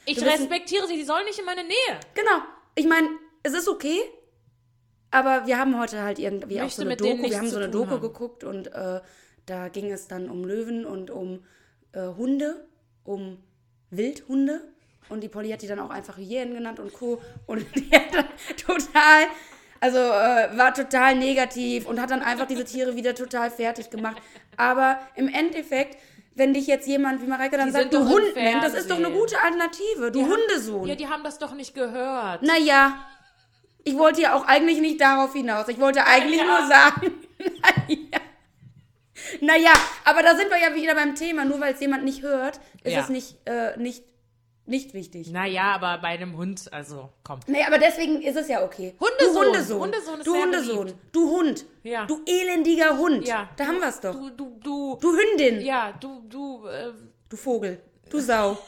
Ich 0.04 0.20
respektiere 0.20 0.86
sie. 0.88 0.96
Sie 0.96 1.04
sollen 1.04 1.24
nicht 1.26 1.38
in 1.38 1.44
meine 1.44 1.62
Nähe. 1.62 2.00
Genau. 2.14 2.42
Ich 2.74 2.86
meine, 2.86 3.08
es 3.44 3.54
ist 3.54 3.68
okay, 3.68 4.00
aber 5.14 5.46
wir 5.46 5.58
haben 5.58 5.78
heute 5.78 6.02
halt 6.02 6.18
irgendwie 6.18 6.60
auch 6.60 6.70
so 6.70 6.82
eine 6.82 6.96
Doku. 6.96 7.22
Wir 7.30 7.38
haben 7.38 7.48
so 7.48 7.56
eine 7.56 7.68
Doku 7.68 7.92
haben. 7.92 8.00
geguckt 8.00 8.44
und 8.44 8.66
äh, 8.72 9.00
da 9.46 9.68
ging 9.68 9.90
es 9.92 10.08
dann 10.08 10.28
um 10.28 10.44
Löwen 10.44 10.84
und 10.84 11.10
um 11.10 11.44
äh, 11.92 12.00
Hunde, 12.16 12.66
um 13.04 13.38
Wildhunde. 13.90 14.60
Und 15.08 15.22
die 15.22 15.28
Polly 15.28 15.50
hat 15.50 15.62
die 15.62 15.66
dann 15.66 15.80
auch 15.80 15.90
einfach 15.90 16.16
Hyänen 16.16 16.54
genannt 16.54 16.80
und 16.80 16.92
Co. 16.92 17.20
Und 17.46 17.64
die 17.76 17.90
hat 17.90 18.14
dann 18.14 18.24
total, 18.56 19.26
also 19.80 19.98
äh, 19.98 20.56
war 20.56 20.72
total 20.74 21.14
negativ 21.16 21.86
und 21.86 22.00
hat 22.00 22.10
dann 22.10 22.22
einfach 22.22 22.46
diese 22.46 22.64
Tiere 22.64 22.96
wieder 22.96 23.14
total 23.14 23.50
fertig 23.50 23.90
gemacht. 23.90 24.16
Aber 24.56 24.98
im 25.14 25.28
Endeffekt, 25.28 25.98
wenn 26.34 26.54
dich 26.54 26.66
jetzt 26.66 26.88
jemand 26.88 27.20
wie 27.22 27.26
Mareike 27.26 27.56
dann 27.58 27.66
Die 27.66 27.72
sagt, 27.72 27.92
du 27.92 28.08
Hund 28.08 28.34
nennt, 28.34 28.64
das 28.64 28.74
ist 28.74 28.90
doch 28.90 28.96
eine 28.96 29.10
gute 29.10 29.36
Alternative. 29.42 30.10
Du 30.10 30.18
Die 30.18 30.24
haben- 30.24 30.32
Hundesohn. 30.32 30.88
Ja, 30.88 30.94
die 30.94 31.06
haben 31.06 31.22
das 31.22 31.38
doch 31.38 31.54
nicht 31.54 31.74
gehört. 31.74 32.42
Naja, 32.42 33.06
ich 33.84 33.96
wollte 33.98 34.22
ja 34.22 34.34
auch 34.34 34.46
eigentlich 34.46 34.80
nicht 34.80 35.00
darauf 35.00 35.32
hinaus. 35.32 35.68
Ich 35.68 35.78
wollte 35.80 36.04
eigentlich 36.06 36.42
nur 36.42 36.66
sagen, 36.66 37.12
naja. 37.88 38.20
Naja, 39.40 39.72
aber 40.04 40.22
da 40.22 40.36
sind 40.36 40.50
wir 40.50 40.58
ja 40.58 40.74
wieder 40.74 40.94
beim 40.94 41.14
Thema. 41.14 41.44
Nur 41.44 41.60
weil 41.60 41.74
es 41.74 41.80
jemand 41.80 42.04
nicht 42.04 42.22
hört, 42.22 42.60
ist 42.82 42.92
Ja. 42.92 43.00
es 43.00 43.08
nicht, 43.08 43.36
äh, 43.46 43.76
nicht, 43.78 44.04
nicht 44.66 44.92
wichtig. 44.94 45.28
Naja, 45.30 45.74
aber 45.74 45.98
bei 45.98 46.08
einem 46.08 46.36
Hund, 46.36 46.72
also 46.72 47.10
komm. 47.22 47.40
Nee, 47.46 47.64
aber 47.64 47.78
deswegen 47.78 48.22
ist 48.22 48.36
es 48.36 48.48
ja 48.48 48.62
okay. 48.64 48.94
Hundesohn. 49.00 49.34
Du 49.34 49.40
Hundesohn. 49.40 49.80
Hundesohn 49.80 50.18
ist 50.20 50.26
du 50.26 50.34
Hundesohn. 50.42 50.78
beliebt. 50.86 50.98
Du 51.12 51.30
Hund. 51.30 51.66
Ja. 51.82 52.06
Du 52.06 52.22
elendiger 52.26 52.96
Hund. 52.98 53.26
Ja. 53.26 53.48
Da 53.56 53.66
haben 53.66 53.78
wir 53.80 53.88
es 53.88 54.00
doch. 54.00 54.12
Du, 54.14 54.30
du, 54.30 54.58
du 54.62 54.98
du, 55.00 55.12
Hündin. 55.16 55.60
ja, 55.60 55.92
du, 56.00 56.22
du, 56.28 56.66
äh, 56.66 56.92
Du 57.28 57.36
Vogel. 57.36 57.82
Du 58.10 58.20
Sau. 58.20 58.58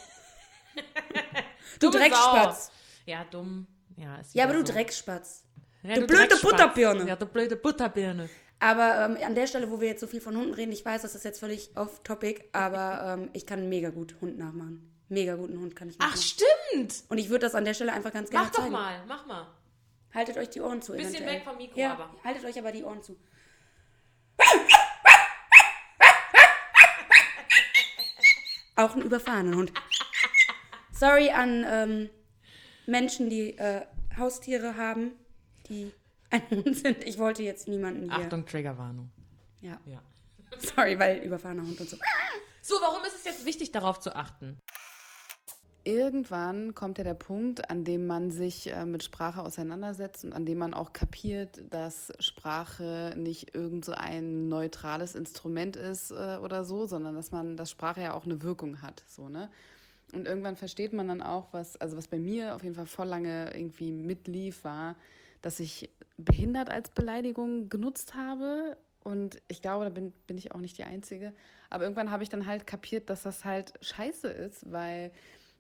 du 1.81 1.91
Dreckspatz. 1.91 2.67
Sau. 2.67 2.73
Ja, 3.07 3.25
dumm. 3.31 3.67
Ja, 3.97 4.21
Ja, 4.33 4.45
aber 4.45 4.55
du 4.55 4.67
so. 4.67 4.73
Dreckspatz. 4.73 5.45
Ja, 5.83 5.95
du 5.95 6.07
blöde 6.07 6.29
Dreckspatz. 6.29 6.43
Butterbirne. 6.43 7.09
Ja, 7.09 7.17
du 7.17 7.27
blöde 7.27 7.57
Butterbirne. 7.57 8.29
Aber 8.59 9.05
ähm, 9.05 9.19
an 9.25 9.35
der 9.35 9.47
Stelle, 9.47 9.71
wo 9.71 9.81
wir 9.81 9.89
jetzt 9.89 10.01
so 10.01 10.07
viel 10.07 10.21
von 10.21 10.37
Hunden 10.37 10.55
reden, 10.55 10.73
ich 10.73 10.85
weiß, 10.85 11.03
das 11.03 11.15
ist 11.15 11.25
jetzt 11.25 11.41
völlig 11.41 11.71
off-topic, 11.77 12.45
aber 12.53 13.19
ähm, 13.19 13.31
ich 13.35 13.47
kann 13.47 13.69
mega 13.69 13.91
gut 13.91 14.17
Hund 14.21 14.39
nachmachen. 14.39 14.93
Mega 15.09 15.37
guten 15.37 15.59
Hund 15.61 15.77
kann 15.77 15.89
ich 15.89 15.97
Ach, 16.01 16.07
nachmachen. 16.17 16.23
stimmt. 16.23 17.05
Und 17.09 17.19
ich 17.19 17.29
würde 17.29 17.47
das 17.47 17.55
an 17.55 17.65
der 17.65 17.75
Stelle 17.75 17.93
einfach 17.93 18.13
ganz 18.13 18.31
gerne 18.31 18.47
Mach 18.47 18.53
doch 18.53 18.61
zeigen. 18.61 18.73
mal, 18.73 19.05
mach 19.07 19.27
mal. 19.27 19.47
Haltet 20.15 20.37
euch 20.39 20.49
die 20.51 20.61
Ohren 20.63 20.81
zu. 20.83 20.93
Bisschen 20.93 21.11
eventuell. 21.15 21.37
weg 21.37 21.45
vom 21.45 21.57
Mikro, 21.59 21.79
ja, 21.79 21.93
aber. 21.93 22.11
haltet 22.25 22.45
euch 22.45 22.59
aber 22.59 22.73
die 22.73 22.83
Ohren 22.83 23.03
zu. 23.03 23.17
Auch 28.77 28.95
ein 28.95 29.03
überfahrener 29.03 29.57
Hund. 29.57 29.73
Sorry 30.93 31.31
an 31.31 31.65
ähm, 31.69 32.11
Menschen, 32.87 33.31
die 33.31 33.57
äh, 33.59 33.83
Haustiere 34.16 34.77
haben, 34.77 35.12
die 35.68 35.92
ein 36.31 36.42
Hund 36.51 36.77
sind. 36.77 37.05
Ich 37.05 37.18
wollte 37.18 37.42
jetzt 37.42 37.68
niemanden 37.68 38.05
hier. 38.05 38.25
Achtung, 38.25 38.46
Triggerwarnung. 38.46 39.11
Ja. 39.61 39.79
Ja. 39.87 40.03
Sorry, 40.59 40.99
weil 40.99 41.18
überfahrener 41.18 41.62
Hund 41.62 41.81
und 41.81 41.88
so. 41.88 41.96
So, 42.62 42.77
warum 42.81 43.05
ist 43.05 43.16
es 43.16 43.25
jetzt 43.25 43.44
wichtig, 43.44 43.72
darauf 43.72 44.01
zu 44.01 44.14
achten? 44.14 44.59
Irgendwann 45.85 46.75
kommt 46.75 46.99
ja 46.99 47.05
der 47.05 47.14
Punkt, 47.14 47.70
an 47.70 47.85
dem 47.85 48.09
man 48.09 48.33
sich 48.33 48.72
äh, 48.72 48.85
mit 48.85 49.05
Sprache 49.05 49.40
auseinandersetzt 49.40 50.25
und 50.25 50.33
an 50.33 50.44
dem 50.44 50.59
man 50.59 50.75
auch 50.75 50.92
kapiert, 50.92 51.62
dass 51.70 52.12
Sprache 52.18 53.14
nicht 53.16 53.55
irgend 53.55 53.85
so 53.85 53.92
ein 53.92 54.49
neutrales 54.49 55.14
Instrument 55.14 55.77
ist 55.77 56.11
äh, 56.11 56.38
oder 56.42 56.64
so, 56.64 56.87
sondern 56.87 57.14
dass 57.14 57.31
man, 57.31 57.57
dass 57.57 57.70
Sprache 57.70 58.01
ja 58.01 58.14
auch 58.14 58.25
eine 58.25 58.42
Wirkung 58.42 58.83
hat, 58.83 59.05
so, 59.07 59.29
ne? 59.29 59.49
Und 60.12 60.27
irgendwann 60.27 60.57
versteht 60.57 60.92
man 60.92 61.09
dann 61.09 61.23
auch, 61.23 61.53
was, 61.53 61.77
also 61.77 61.97
was 61.97 62.09
bei 62.09 62.19
mir 62.19 62.55
auf 62.55 62.62
jeden 62.62 62.75
Fall 62.75 62.87
voll 62.87 63.09
lange 63.09 63.51
irgendwie 63.55 63.92
mitlief, 63.92 64.64
war, 64.64 64.97
dass 65.42 65.61
ich 65.61 65.90
behindert 66.16 66.71
als 66.71 66.90
Beleidigung 66.90 67.69
genutzt 67.69 68.14
habe. 68.14 68.77
Und 69.03 69.40
ich 69.49 69.62
glaube, 69.62 69.85
da 69.85 69.90
bin, 69.90 70.12
bin 70.27 70.38
ich 70.38 70.53
auch 70.53 70.61
nicht 70.61 70.79
die 70.79 70.85
Einzige. 70.85 71.33
Aber 71.71 71.85
irgendwann 71.85 72.11
habe 72.11 72.23
ich 72.23 72.29
dann 72.29 72.47
halt 72.47 72.66
kapiert, 72.66 73.11
dass 73.11 73.23
das 73.23 73.45
halt 73.45 73.73
scheiße 73.81 74.29
ist, 74.29 74.71
weil 74.71 75.12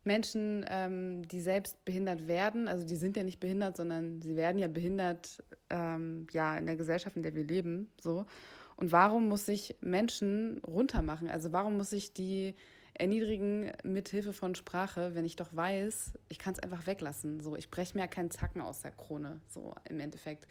Menschen, 0.04 0.64
ähm, 0.68 1.26
die 1.28 1.40
selbst 1.40 1.84
behindert 1.84 2.28
werden, 2.28 2.68
also 2.68 2.86
die 2.86 2.96
sind 2.96 3.16
ja 3.16 3.24
nicht 3.24 3.40
behindert, 3.40 3.76
sondern 3.76 4.22
sie 4.22 4.36
werden 4.36 4.58
ja 4.58 4.68
behindert, 4.68 5.42
ähm, 5.68 6.28
ja, 6.32 6.56
in 6.56 6.66
der 6.66 6.76
Gesellschaft, 6.76 7.16
in 7.16 7.22
der 7.24 7.34
wir 7.34 7.44
leben, 7.44 7.90
so. 8.00 8.24
Und 8.76 8.92
warum 8.92 9.28
muss 9.28 9.48
ich 9.48 9.76
Menschen 9.80 10.60
runtermachen? 10.66 11.28
Also 11.28 11.52
warum 11.52 11.76
muss 11.76 11.92
ich 11.92 12.12
die 12.12 12.54
erniedrigen 12.98 13.72
mit 13.84 14.08
Hilfe 14.08 14.32
von 14.32 14.54
Sprache, 14.54 15.14
wenn 15.14 15.24
ich 15.24 15.36
doch 15.36 15.54
weiß, 15.54 16.12
ich 16.28 16.38
kann 16.38 16.54
es 16.54 16.60
einfach 16.60 16.86
weglassen. 16.86 17.40
So, 17.40 17.56
ich 17.56 17.70
breche 17.70 17.94
mir 17.94 18.02
ja 18.02 18.06
keinen 18.06 18.30
Zacken 18.30 18.60
aus 18.60 18.82
der 18.82 18.92
Krone, 18.92 19.40
so 19.48 19.74
im 19.88 20.00
Endeffekt. 20.00 20.46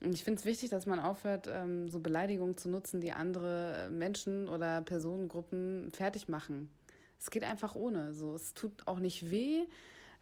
Und 0.00 0.12
ich 0.12 0.22
finde 0.22 0.38
es 0.38 0.44
wichtig, 0.44 0.70
dass 0.70 0.86
man 0.86 1.00
aufhört, 1.00 1.48
ähm, 1.52 1.88
so 1.88 1.98
Beleidigungen 1.98 2.56
zu 2.56 2.68
nutzen, 2.68 3.00
die 3.00 3.12
andere 3.12 3.88
Menschen 3.90 4.48
oder 4.48 4.80
Personengruppen 4.82 5.90
fertig 5.92 6.28
machen. 6.28 6.70
Es 7.18 7.30
geht 7.30 7.42
einfach 7.42 7.74
ohne. 7.74 8.14
So, 8.14 8.34
es 8.34 8.54
tut 8.54 8.86
auch 8.86 9.00
nicht 9.00 9.30
weh. 9.30 9.66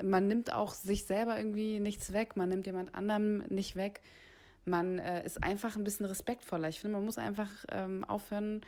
Man 0.03 0.29
nimmt 0.29 0.53
auch 0.53 0.73
sich 0.73 1.05
selber 1.05 1.37
irgendwie 1.37 1.79
nichts 1.79 2.13
weg. 2.13 2.37
Man 2.37 2.49
nimmt 2.49 2.67
jemand 2.67 2.95
anderem 2.95 3.39
nicht 3.49 3.77
weg. 3.77 4.01
Man 4.65 4.99
äh, 4.99 5.25
ist 5.25 5.43
einfach 5.43 5.77
ein 5.77 5.85
bisschen 5.85 6.07
respektvoller. 6.07 6.69
Ich 6.69 6.81
finde, 6.81 6.97
man 6.97 7.05
muss 7.05 7.19
einfach 7.19 7.51
ähm, 7.71 8.03
aufhören, 8.05 8.63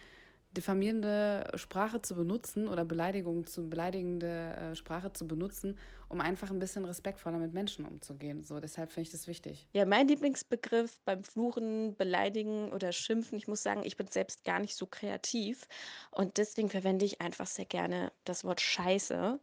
diffamierende 0.56 1.50
Sprache 1.54 2.00
zu 2.00 2.14
benutzen 2.14 2.68
oder 2.68 2.84
Beleidigung 2.84 3.46
zu 3.46 3.68
beleidigende 3.68 4.28
äh, 4.28 4.74
Sprache 4.74 5.12
zu 5.12 5.28
benutzen, 5.28 5.78
um 6.08 6.20
einfach 6.20 6.50
ein 6.50 6.58
bisschen 6.58 6.84
respektvoller 6.84 7.38
mit 7.38 7.52
Menschen 7.52 7.84
umzugehen. 7.84 8.42
So, 8.42 8.58
deshalb 8.58 8.90
finde 8.90 9.08
ich 9.08 9.12
das 9.12 9.26
wichtig. 9.26 9.68
Ja, 9.72 9.84
mein 9.84 10.08
Lieblingsbegriff 10.08 10.98
beim 11.04 11.22
Fluchen, 11.22 11.94
Beleidigen 11.96 12.72
oder 12.72 12.92
Schimpfen, 12.92 13.36
ich 13.36 13.46
muss 13.46 13.62
sagen, 13.62 13.82
ich 13.84 13.96
bin 13.96 14.08
selbst 14.08 14.44
gar 14.44 14.58
nicht 14.58 14.74
so 14.74 14.86
kreativ 14.86 15.68
und 16.10 16.38
deswegen 16.38 16.70
verwende 16.70 17.04
ich 17.04 17.20
einfach 17.20 17.46
sehr 17.46 17.66
gerne 17.66 18.10
das 18.24 18.42
Wort 18.44 18.60
Scheiße, 18.60 19.38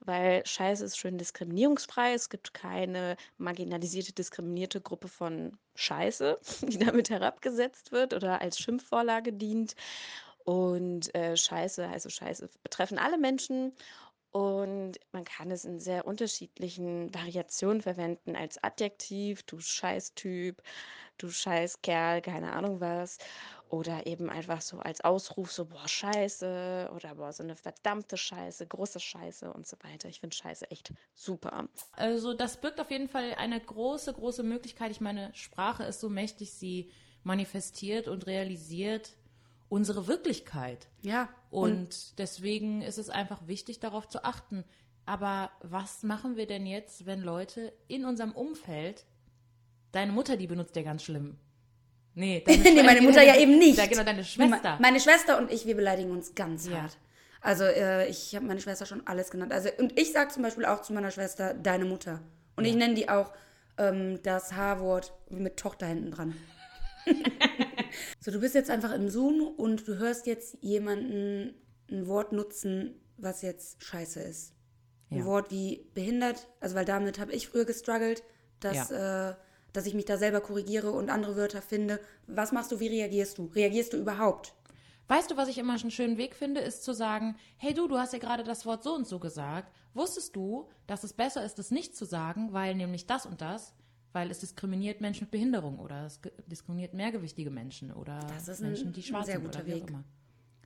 weil 0.00 0.44
Scheiße 0.46 0.84
ist 0.84 0.98
schön 0.98 1.18
diskriminierungsfrei. 1.18 2.14
Es 2.14 2.28
gibt 2.28 2.54
keine 2.54 3.16
marginalisierte, 3.38 4.12
diskriminierte 4.12 4.80
Gruppe 4.80 5.08
von 5.08 5.58
Scheiße, 5.74 6.38
die 6.62 6.78
damit 6.78 7.10
herabgesetzt 7.10 7.92
wird 7.92 8.14
oder 8.14 8.40
als 8.40 8.58
Schimpfvorlage 8.58 9.32
dient. 9.32 9.74
Und 10.46 11.12
äh, 11.16 11.36
Scheiße, 11.36 11.88
also 11.88 12.08
Scheiße 12.08 12.48
betreffen 12.62 12.98
alle 12.98 13.18
Menschen 13.18 13.72
und 14.30 15.00
man 15.10 15.24
kann 15.24 15.50
es 15.50 15.64
in 15.64 15.80
sehr 15.80 16.06
unterschiedlichen 16.06 17.12
Variationen 17.12 17.82
verwenden 17.82 18.36
als 18.36 18.62
Adjektiv, 18.62 19.42
du 19.42 19.58
Scheißtyp, 19.58 20.62
du 21.18 21.30
Scheißkerl, 21.30 22.20
keine 22.22 22.52
Ahnung 22.52 22.80
was. 22.80 23.18
Oder 23.70 24.06
eben 24.06 24.30
einfach 24.30 24.60
so 24.60 24.78
als 24.78 25.00
Ausruf, 25.00 25.50
so 25.50 25.64
boah, 25.64 25.88
Scheiße 25.88 26.92
oder 26.94 27.16
boah, 27.16 27.32
so 27.32 27.42
eine 27.42 27.56
verdammte 27.56 28.16
Scheiße, 28.16 28.68
große 28.68 29.00
Scheiße 29.00 29.52
und 29.52 29.66
so 29.66 29.76
weiter. 29.82 30.08
Ich 30.08 30.20
finde 30.20 30.36
Scheiße 30.36 30.70
echt 30.70 30.92
super. 31.12 31.68
Also 31.90 32.34
das 32.34 32.60
birgt 32.60 32.78
auf 32.78 32.92
jeden 32.92 33.08
Fall 33.08 33.34
eine 33.34 33.58
große, 33.58 34.12
große 34.12 34.44
Möglichkeit. 34.44 34.92
Ich 34.92 35.00
meine, 35.00 35.34
Sprache 35.34 35.82
ist 35.82 35.98
so 35.98 36.08
mächtig, 36.08 36.52
sie 36.52 36.92
manifestiert 37.24 38.06
und 38.06 38.28
realisiert 38.28 39.16
unsere 39.68 40.06
Wirklichkeit. 40.06 40.88
Ja. 41.02 41.28
Und 41.50 42.18
deswegen 42.18 42.82
ist 42.82 42.98
es 42.98 43.10
einfach 43.10 43.46
wichtig, 43.46 43.80
darauf 43.80 44.08
zu 44.08 44.24
achten. 44.24 44.64
Aber 45.04 45.50
was 45.62 46.02
machen 46.02 46.36
wir 46.36 46.46
denn 46.46 46.66
jetzt, 46.66 47.06
wenn 47.06 47.20
Leute 47.22 47.72
in 47.88 48.04
unserem 48.04 48.32
Umfeld, 48.32 49.04
deine 49.92 50.12
Mutter, 50.12 50.36
die 50.36 50.46
benutzt 50.46 50.74
ja 50.76 50.82
ganz 50.82 51.02
schlimm. 51.04 51.36
Nee, 52.14 52.42
deine 52.46 52.58
nee, 52.62 52.82
meine 52.82 53.02
Mutter 53.02 53.22
ja 53.22 53.36
eben 53.36 53.58
nicht. 53.58 53.78
Ja, 53.78 53.86
genau, 53.86 54.02
deine 54.02 54.24
Schwester. 54.24 54.72
Me- 54.74 54.78
Meine 54.80 55.00
Schwester 55.00 55.38
und 55.38 55.50
ich, 55.52 55.66
wir 55.66 55.76
beleidigen 55.76 56.10
uns 56.10 56.34
ganz 56.34 56.66
Ja. 56.68 56.82
hart. 56.82 56.96
Also 57.40 57.64
äh, 57.64 58.08
ich 58.08 58.34
habe 58.34 58.46
meine 58.46 58.60
Schwester 58.60 58.86
schon 58.86 59.06
alles 59.06 59.30
genannt. 59.30 59.52
Also 59.52 59.68
und 59.78 59.96
ich 59.98 60.12
sage 60.12 60.30
zum 60.32 60.42
Beispiel 60.42 60.64
auch 60.64 60.82
zu 60.82 60.92
meiner 60.92 61.10
Schwester 61.10 61.54
deine 61.54 61.84
Mutter. 61.84 62.20
Und 62.56 62.64
ich 62.64 62.74
nenne 62.74 62.94
die 62.94 63.08
auch 63.08 63.32
ähm, 63.78 64.18
das 64.22 64.54
H-Wort 64.54 65.12
mit 65.28 65.56
Tochter 65.58 65.86
hinten 65.86 66.10
dran. 66.10 66.34
so, 68.26 68.32
du 68.32 68.40
bist 68.40 68.56
jetzt 68.56 68.70
einfach 68.70 68.92
im 68.92 69.08
Zoom 69.08 69.40
und 69.40 69.86
du 69.86 69.98
hörst 69.98 70.26
jetzt 70.26 70.58
jemanden 70.60 71.54
ein 71.88 72.08
Wort 72.08 72.32
nutzen, 72.32 73.00
was 73.16 73.40
jetzt 73.40 73.84
scheiße 73.84 74.20
ist. 74.20 74.52
Ein 75.12 75.18
Ja. 75.18 75.24
Wort 75.26 75.52
wie 75.52 75.88
behindert, 75.94 76.48
also 76.58 76.74
weil 76.74 76.84
damit 76.84 77.20
habe 77.20 77.32
ich 77.32 77.46
früher 77.46 77.64
gestruggelt, 77.64 78.24
dass, 78.58 78.90
äh, 78.90 79.34
dass 79.72 79.86
ich 79.86 79.94
mich 79.94 80.06
da 80.06 80.18
selber 80.18 80.40
korrigiere 80.40 80.90
und 80.90 81.08
andere 81.08 81.36
Wörter 81.36 81.62
finde. 81.62 82.00
Was 82.26 82.50
machst 82.50 82.72
du, 82.72 82.80
wie 82.80 82.88
reagierst 82.88 83.38
du? 83.38 83.44
Reagierst 83.54 83.92
du 83.92 83.96
überhaupt? 83.96 84.54
Weißt 85.06 85.30
du, 85.30 85.36
was 85.36 85.48
ich 85.48 85.58
immer 85.58 85.78
einen 85.80 85.92
schönen 85.92 86.18
Weg 86.18 86.34
finde, 86.34 86.62
ist 86.62 86.82
zu 86.82 86.94
sagen, 86.94 87.36
hey 87.58 87.74
du, 87.74 87.86
du 87.86 87.96
hast 87.96 88.12
ja 88.12 88.18
gerade 88.18 88.42
das 88.42 88.66
Wort 88.66 88.82
so 88.82 88.92
und 88.92 89.06
so 89.06 89.20
gesagt. 89.20 89.72
Wusstest 89.94 90.34
du, 90.34 90.68
dass 90.88 91.04
es 91.04 91.12
besser 91.12 91.44
ist, 91.44 91.60
es 91.60 91.70
nicht 91.70 91.94
zu 91.94 92.04
sagen, 92.04 92.52
weil 92.52 92.74
nämlich 92.74 93.06
das 93.06 93.24
und 93.24 93.40
das, 93.40 93.72
weil 94.16 94.30
es 94.30 94.38
diskriminiert 94.40 95.02
Menschen 95.02 95.24
mit 95.24 95.30
Behinderung 95.30 95.78
oder 95.78 96.06
es 96.06 96.18
diskriminiert 96.46 96.94
mehrgewichtige 96.94 97.50
Menschen 97.50 97.92
oder 97.92 98.18
Das 98.34 98.48
ist 98.48 98.60
ein- 98.62 98.68
Menschen, 98.68 98.92
die 98.94 99.02
schwarz 99.02 99.26
sehr 99.26 99.34
sind 99.36 99.44
guter 99.44 99.58
oder 99.58 99.66
wie 99.68 99.74
auch 99.74 99.80
Weg. 99.82 99.90
immer. 99.90 100.04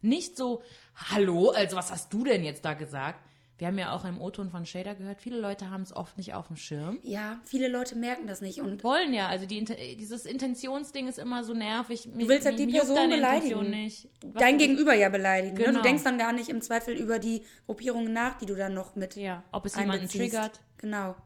Nicht 0.02 0.36
so, 0.36 0.62
hallo, 1.10 1.50
also 1.50 1.76
was 1.76 1.90
hast 1.90 2.12
du 2.12 2.22
denn 2.24 2.44
jetzt 2.44 2.64
da 2.64 2.74
gesagt? 2.74 3.18
Wir 3.58 3.66
haben 3.66 3.76
ja 3.76 3.92
auch 3.92 4.04
im 4.06 4.20
O-Ton 4.20 4.48
von 4.50 4.64
Shader 4.64 4.94
gehört, 4.94 5.20
viele 5.20 5.38
Leute 5.38 5.68
haben 5.68 5.82
es 5.82 5.94
oft 5.94 6.16
nicht 6.16 6.32
auf 6.32 6.46
dem 6.46 6.56
Schirm. 6.56 6.98
Ja, 7.02 7.40
viele 7.44 7.66
Leute 7.68 7.94
merken 7.96 8.26
das 8.28 8.40
nicht. 8.40 8.60
Und 8.60 8.82
Wollen 8.84 9.12
ja, 9.12 9.26
also 9.28 9.44
die, 9.46 9.62
dieses 9.98 10.24
Intentionsding 10.24 11.08
ist 11.08 11.18
immer 11.18 11.42
so 11.44 11.52
nervig. 11.52 12.04
du 12.04 12.28
willst 12.28 12.46
halt 12.46 12.58
die 12.58 12.68
Person 12.68 13.10
beleidigen. 13.10 13.68
Nicht. 13.68 14.08
Dein 14.34 14.56
Gegenüber 14.58 14.94
ja 14.94 15.08
beleidigen. 15.10 15.56
Ne? 15.58 15.64
Genau. 15.64 15.78
Du 15.78 15.82
denkst 15.82 16.04
dann 16.04 16.16
gar 16.18 16.32
nicht 16.32 16.48
im 16.48 16.62
Zweifel 16.62 16.94
über 16.94 17.18
die 17.18 17.42
Gruppierungen 17.66 18.12
nach, 18.12 18.38
die 18.38 18.46
du 18.46 18.54
dann 18.54 18.72
noch 18.74 18.94
mit 18.94 19.16
Ja, 19.16 19.42
ob 19.52 19.66
es 19.66 19.74
jemanden 19.76 20.08
triggert. 20.08 20.60
Genau. 20.78 21.16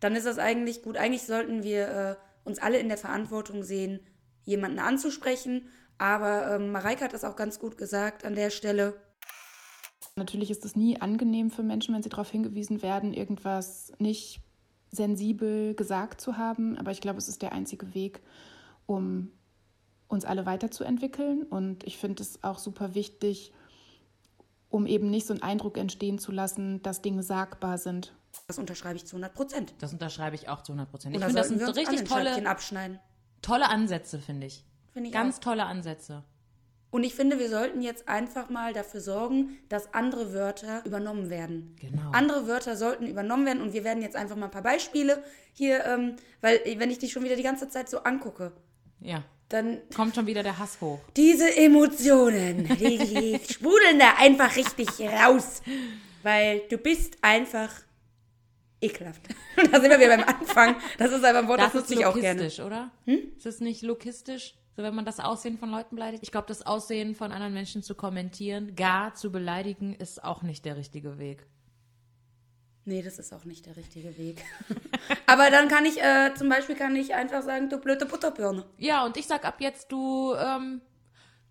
Dann 0.00 0.16
ist 0.16 0.26
das 0.26 0.38
eigentlich 0.38 0.82
gut. 0.82 0.96
Eigentlich 0.96 1.22
sollten 1.22 1.62
wir 1.62 1.88
äh, 1.88 2.16
uns 2.44 2.58
alle 2.58 2.78
in 2.78 2.88
der 2.88 2.98
Verantwortung 2.98 3.62
sehen, 3.62 4.00
jemanden 4.44 4.78
anzusprechen. 4.78 5.68
Aber 5.98 6.54
ähm, 6.54 6.72
Mareike 6.72 7.04
hat 7.04 7.12
das 7.12 7.24
auch 7.24 7.36
ganz 7.36 7.58
gut 7.58 7.76
gesagt 7.76 8.24
an 8.24 8.34
der 8.34 8.50
Stelle. 8.50 8.94
Natürlich 10.16 10.50
ist 10.50 10.64
es 10.64 10.74
nie 10.74 11.00
angenehm 11.00 11.50
für 11.50 11.62
Menschen, 11.62 11.94
wenn 11.94 12.02
sie 12.02 12.08
darauf 12.08 12.30
hingewiesen 12.30 12.82
werden, 12.82 13.12
irgendwas 13.12 13.92
nicht 13.98 14.40
sensibel 14.90 15.74
gesagt 15.74 16.20
zu 16.20 16.36
haben. 16.36 16.78
Aber 16.78 16.90
ich 16.90 17.00
glaube, 17.00 17.18
es 17.18 17.28
ist 17.28 17.42
der 17.42 17.52
einzige 17.52 17.94
Weg, 17.94 18.20
um 18.86 19.30
uns 20.08 20.24
alle 20.24 20.46
weiterzuentwickeln. 20.46 21.44
Und 21.44 21.84
ich 21.84 21.98
finde 21.98 22.22
es 22.22 22.42
auch 22.42 22.58
super 22.58 22.94
wichtig, 22.94 23.52
um 24.68 24.86
eben 24.86 25.10
nicht 25.10 25.26
so 25.26 25.34
einen 25.34 25.42
Eindruck 25.42 25.76
entstehen 25.78 26.18
zu 26.18 26.32
lassen, 26.32 26.82
dass 26.82 27.02
Dinge 27.02 27.22
sagbar 27.22 27.78
sind. 27.78 28.14
Das 28.46 28.58
unterschreibe 28.58 28.96
ich 28.96 29.06
zu 29.06 29.16
100 29.16 29.34
Prozent. 29.34 29.74
Das 29.78 29.92
unterschreibe 29.92 30.34
ich 30.36 30.48
auch 30.48 30.62
zu 30.62 30.72
100 30.72 30.90
Prozent. 30.90 31.14
Ich 31.16 31.20
finde, 31.22 31.34
das 31.36 31.48
sind 31.48 31.58
wir 31.60 31.66
so 31.66 31.72
richtig 31.72 32.04
tolle, 32.04 32.46
abschneiden. 32.46 32.98
tolle 33.42 33.68
Ansätze, 33.68 34.18
finde 34.18 34.46
ich. 34.46 34.64
Finde 34.92 35.08
ich 35.08 35.14
Ganz 35.14 35.36
auch. 35.36 35.40
tolle 35.40 35.64
Ansätze. 35.66 36.24
Und 36.92 37.04
ich 37.04 37.14
finde, 37.14 37.38
wir 37.38 37.48
sollten 37.48 37.82
jetzt 37.82 38.08
einfach 38.08 38.50
mal 38.50 38.72
dafür 38.72 39.00
sorgen, 39.00 39.58
dass 39.68 39.94
andere 39.94 40.32
Wörter 40.32 40.84
übernommen 40.84 41.30
werden. 41.30 41.76
Genau. 41.80 42.10
Andere 42.10 42.48
Wörter 42.48 42.76
sollten 42.76 43.06
übernommen 43.06 43.46
werden 43.46 43.62
und 43.62 43.72
wir 43.72 43.84
werden 43.84 44.02
jetzt 44.02 44.16
einfach 44.16 44.34
mal 44.34 44.46
ein 44.46 44.50
paar 44.50 44.62
Beispiele 44.62 45.22
hier, 45.52 45.84
ähm, 45.84 46.16
weil 46.40 46.60
wenn 46.78 46.90
ich 46.90 46.98
dich 46.98 47.12
schon 47.12 47.22
wieder 47.22 47.36
die 47.36 47.44
ganze 47.44 47.68
Zeit 47.68 47.88
so 47.88 47.98
angucke, 48.02 48.50
Ja. 48.98 49.22
dann 49.50 49.78
Kommt 49.94 50.16
schon 50.16 50.26
wieder 50.26 50.42
der 50.42 50.58
Hass 50.58 50.80
hoch. 50.80 50.98
diese 51.16 51.56
Emotionen, 51.56 52.64
die, 52.64 52.98
die 52.98 53.40
sprudeln 53.52 54.00
da 54.00 54.14
einfach 54.18 54.56
richtig 54.56 54.88
raus. 55.00 55.62
Weil 56.24 56.62
du 56.70 56.76
bist 56.76 57.18
einfach 57.22 57.70
ekelhaft. 58.80 59.22
Da 59.56 59.80
sind 59.80 59.90
wir 59.90 59.98
wieder 59.98 60.16
beim 60.16 60.24
Anfang. 60.24 60.76
Das 60.98 61.12
ist 61.12 61.24
einfach 61.24 61.42
ein 61.42 61.48
Wort, 61.48 61.60
das, 61.60 61.72
Das 61.72 61.82
ist 61.82 61.90
nutze 61.90 62.00
ich 62.00 62.06
auch 62.06 62.14
gerne. 62.14 62.30
Hm? 62.30 62.38
lokistisch, 62.38 62.64
oder? 62.64 62.90
Ist 63.36 63.46
es 63.46 63.60
nicht 63.60 63.82
lokistisch? 63.82 64.54
So, 64.76 64.82
wenn 64.82 64.94
man 64.94 65.04
das 65.04 65.20
Aussehen 65.20 65.58
von 65.58 65.70
Leuten 65.70 65.96
beleidigt? 65.96 66.22
Ich 66.22 66.32
glaube, 66.32 66.46
das 66.48 66.64
Aussehen 66.64 67.14
von 67.14 67.32
anderen 67.32 67.52
Menschen 67.52 67.82
zu 67.82 67.94
kommentieren, 67.94 68.74
gar 68.76 69.14
zu 69.14 69.30
beleidigen, 69.30 69.94
ist 69.94 70.22
auch 70.22 70.42
nicht 70.42 70.64
der 70.64 70.76
richtige 70.76 71.18
Weg. 71.18 71.46
Nee, 72.84 73.02
das 73.02 73.18
ist 73.18 73.32
auch 73.32 73.44
nicht 73.44 73.66
der 73.66 73.76
richtige 73.76 74.16
Weg. 74.16 74.42
Aber 75.26 75.50
dann 75.50 75.68
kann 75.68 75.84
ich, 75.84 76.00
äh, 76.02 76.32
zum 76.34 76.48
Beispiel 76.48 76.76
kann 76.76 76.96
ich 76.96 77.14
einfach 77.14 77.42
sagen, 77.42 77.68
du 77.68 77.78
blöde 77.78 78.06
Butterbirne. 78.06 78.64
Ja, 78.78 79.04
und 79.04 79.16
ich 79.16 79.26
sag 79.26 79.44
ab 79.44 79.60
jetzt, 79.60 79.92
du, 79.92 80.34
ähm, 80.34 80.80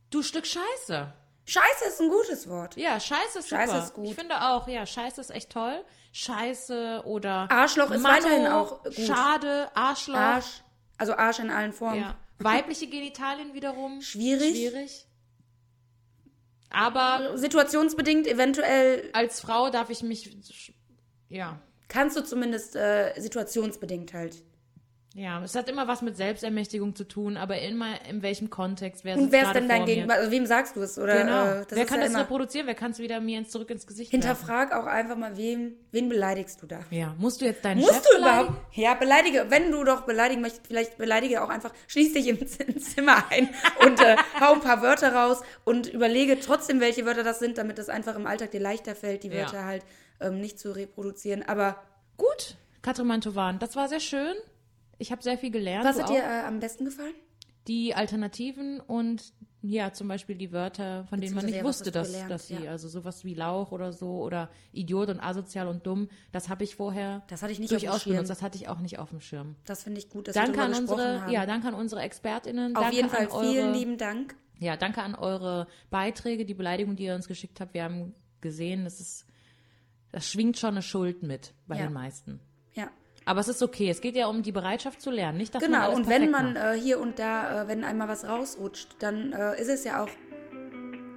du 0.10 0.24
Stück 0.24 0.48
Scheiße. 0.48 1.14
Scheiße 1.46 1.86
ist 1.88 2.02
ein 2.02 2.10
gutes 2.10 2.50
Wort. 2.50 2.78
Ja, 2.78 3.00
Scheiße 3.00 3.40
ist 3.40 3.50
super. 3.50 3.62
Scheiße 3.62 3.78
ist 3.78 3.94
gut. 3.94 4.08
Ich 4.08 4.16
finde 4.16 4.42
auch, 4.42 4.68
ja, 4.68 4.86
Scheiße 4.86 5.22
ist 5.22 5.30
echt 5.30 5.52
toll. 5.52 5.84
Scheiße 6.12 7.04
oder 7.06 7.50
Arschloch 7.52 7.92
ist 7.92 8.02
Manno, 8.02 8.16
weiterhin 8.16 8.48
auch 8.48 8.84
gut. 8.84 8.94
Schade, 8.96 9.70
Arschloch. 9.76 10.16
Arsch, 10.16 10.64
also 10.98 11.14
Arsch 11.14 11.40
in 11.40 11.52
allen 11.52 11.74
Formen. 11.74 12.02
Ja. 12.02 12.18
Weibliche 12.40 12.88
Genitalien 12.88 13.54
wiederum. 13.54 14.02
Schwierig. 14.02 14.56
Schwierig. 14.56 15.06
Aber 16.70 17.38
Situationsbedingt 17.38 18.28
eventuell 18.28 19.10
als 19.14 19.42
Frau 19.42 19.70
darf 19.70 19.90
ich 19.90 20.04
mich, 20.04 20.74
ja, 21.28 21.60
kannst 21.88 22.16
du 22.16 22.24
zumindest 22.24 22.76
äh, 22.76 23.14
situationsbedingt 23.20 24.14
halt. 24.14 24.44
Ja, 25.20 25.44
es 25.44 25.54
hat 25.54 25.68
immer 25.70 25.88
was 25.88 26.02
mit 26.02 26.16
Selbstermächtigung 26.16 26.96
zu 26.96 27.04
tun, 27.04 27.36
aber 27.36 27.60
immer 27.60 27.88
in 28.10 28.22
welchem 28.22 28.50
Kontext. 28.50 29.04
Wer 29.04 29.18
Und 29.18 29.32
wer 29.34 29.44
ist 29.44 29.54
denn 29.54 29.68
dein? 29.68 29.84
Gegenüber? 29.86 30.14
Also 30.14 30.32
wem 30.32 30.46
sagst 30.46 30.76
du 30.78 30.82
es? 30.82 30.98
Oder, 30.98 31.18
Genau. 31.24 31.46
äh, 31.46 31.66
das 31.68 31.78
wer 31.78 31.86
kann 31.86 32.00
ja 32.02 32.08
das 32.08 32.18
reproduzieren? 32.18 32.68
Wer 32.68 32.76
kann 32.76 32.92
es 32.92 33.00
wieder 33.00 33.20
mir 33.20 33.38
ins, 33.40 33.50
zurück 33.50 33.70
ins 33.70 33.86
Gesicht 33.86 34.14
werfen? 34.14 34.26
Hinterfrag 34.26 34.74
auch 34.74 34.86
einfach 34.86 35.18
mal, 35.18 35.36
wem, 35.36 35.74
wen 35.92 36.08
beleidigst 36.08 36.62
du 36.62 36.68
da? 36.68 36.80
Ja, 36.90 37.14
musst 37.18 37.42
du 37.42 37.46
jetzt 37.46 37.66
deinen 37.66 37.82
Musst 37.82 37.94
Chef 37.96 38.04
du 38.12 38.18
überhaupt? 38.20 38.52
Ja, 38.78 38.94
beleidige. 38.94 39.48
Wenn 39.50 39.72
du 39.72 39.84
doch 39.84 40.02
beleidigen 40.06 40.42
möchtest, 40.42 40.68
vielleicht 40.68 40.98
beleidige 40.98 41.44
auch 41.44 41.50
einfach, 41.50 41.74
schließ 41.88 42.14
dich 42.14 42.28
im 42.28 42.48
Zimmer 42.80 43.24
ein 43.30 43.50
und 43.86 44.00
äh, 44.00 44.16
hau 44.40 44.54
ein 44.54 44.62
paar 44.62 44.82
Wörter 44.82 45.14
raus 45.14 45.42
und 45.66 45.88
überlege 45.88 46.40
trotzdem, 46.40 46.80
welche 46.80 47.06
Wörter 47.06 47.24
das 47.24 47.40
sind, 47.40 47.58
damit 47.58 47.78
es 47.78 47.90
einfach 47.90 48.16
im 48.16 48.26
Alltag 48.26 48.52
dir 48.52 48.62
leichter 48.62 48.96
fällt, 48.96 49.24
die 49.24 49.28
Ja. 49.28 49.40
Wörter 49.42 49.66
halt 49.66 49.84
ähm, 50.22 50.40
nicht 50.40 50.60
zu 50.60 50.72
reproduzieren. 50.72 51.44
Aber 51.44 51.76
Gut, 52.16 52.56
Katrin 52.82 53.08
Mantovan, 53.08 53.60
das 53.60 53.76
war 53.76 53.90
sehr 53.90 54.00
schön. 54.00 54.36
Ich 55.00 55.12
habe 55.12 55.24
sehr 55.24 55.38
viel 55.38 55.52
gelernt. 55.52 55.86
was 55.86 56.00
hat 56.00 56.10
dir 56.10 56.22
äh, 56.24 56.46
am 56.46 56.60
besten 56.60 56.86
gefallen? 56.86 57.16
die 57.68 57.94
Alternativen 57.94 58.80
und 58.80 59.32
ja, 59.62 59.92
zum 59.94 60.08
Beispiel 60.08 60.36
die 60.36 60.52
Wörter, 60.52 61.04
von 61.06 61.22
denen 61.22 61.36
man 61.36 61.46
nicht 61.46 61.64
wusste, 61.64 61.92
dass, 61.92 62.08
gelernt, 62.08 62.32
dass 62.32 62.48
sie, 62.48 62.56
ja. 62.56 62.72
also 62.72 62.88
sowas 62.88 63.24
wie 63.26 63.34
Lauch 63.36 63.72
oder 63.72 63.94
so 63.94 64.22
oder 64.24 64.50
Idiot 64.72 65.10
und 65.10 65.20
asozial 65.20 65.68
und 65.68 65.86
dumm, 65.86 66.10
das 66.32 66.50
habe 66.50 66.64
ich 66.64 66.76
vorher 66.76 67.24
Das 67.28 67.44
hatte 67.44 67.52
ich 67.52 67.60
nicht 67.60 67.72
auf 67.74 67.80
dem 67.80 67.86
durchaus 67.86 68.02
Schirm. 68.04 68.14
benutzt. 68.14 68.30
Das 68.32 68.42
hatte 68.42 68.58
ich 68.58 68.70
auch 68.70 68.80
nicht 68.80 68.98
auf 68.98 69.10
dem 69.10 69.20
Schirm. 69.22 69.56
Das 69.66 69.84
finde 69.84 70.00
ich 70.00 70.10
gut, 70.10 70.28
dass 70.28 70.36
wir 70.36 70.42
Danke 70.42 70.58
darüber 70.58 70.76
an 70.76 70.82
unsere, 70.82 71.22
haben. 71.22 71.32
ja, 71.32 71.46
danke 71.46 71.68
an 71.68 71.74
unsere 71.76 72.02
ExpertInnen. 72.02 72.76
Auf 72.76 72.92
jeden 72.92 73.10
Fall 73.10 73.28
an 73.28 73.42
vielen 73.42 73.66
eure, 73.68 73.78
lieben 73.78 73.98
Dank. 73.98 74.36
Ja, 74.58 74.76
danke 74.76 75.04
an 75.04 75.14
eure 75.16 75.68
Beiträge, 75.90 76.46
die 76.46 76.56
Beleidigung, 76.56 76.96
die 76.96 77.04
ihr 77.04 77.16
uns 77.16 77.28
geschickt 77.28 77.60
habt. 77.62 77.74
Wir 77.74 77.84
haben 77.84 78.16
gesehen, 78.42 78.86
das 78.86 79.00
ist, 79.00 79.26
das 80.12 80.28
schwingt 80.28 80.58
schon 80.58 80.72
eine 80.72 80.82
Schuld 80.82 81.22
mit 81.22 81.54
bei 81.68 81.78
Ja. 81.78 81.84
den 81.84 81.94
meisten. 81.94 82.40
Ja. 82.74 82.90
Aber 83.30 83.42
es 83.42 83.48
ist 83.48 83.62
okay. 83.62 83.90
Es 83.92 84.02
geht 84.02 84.16
ja 84.16 84.26
um 84.26 84.42
die 84.42 84.52
Bereitschaft 84.52 85.02
zu 85.02 85.12
lernen, 85.12 85.38
nicht, 85.38 85.54
dass 85.54 85.62
man 85.62 85.72
Genau, 85.72 85.96
und 85.96 86.10
wenn 86.10 86.32
man 86.32 86.56
äh, 86.56 86.74
hier 86.82 87.00
und 87.00 87.20
da, 87.20 87.62
äh, 87.64 87.68
wenn 87.68 87.84
einmal 87.84 88.08
was 88.08 88.28
rausrutscht, 88.28 88.96
dann 89.00 89.34
äh, 89.34 89.62
ist 89.62 89.68
es 89.70 89.84
ja 89.84 90.04
auch 90.04 90.10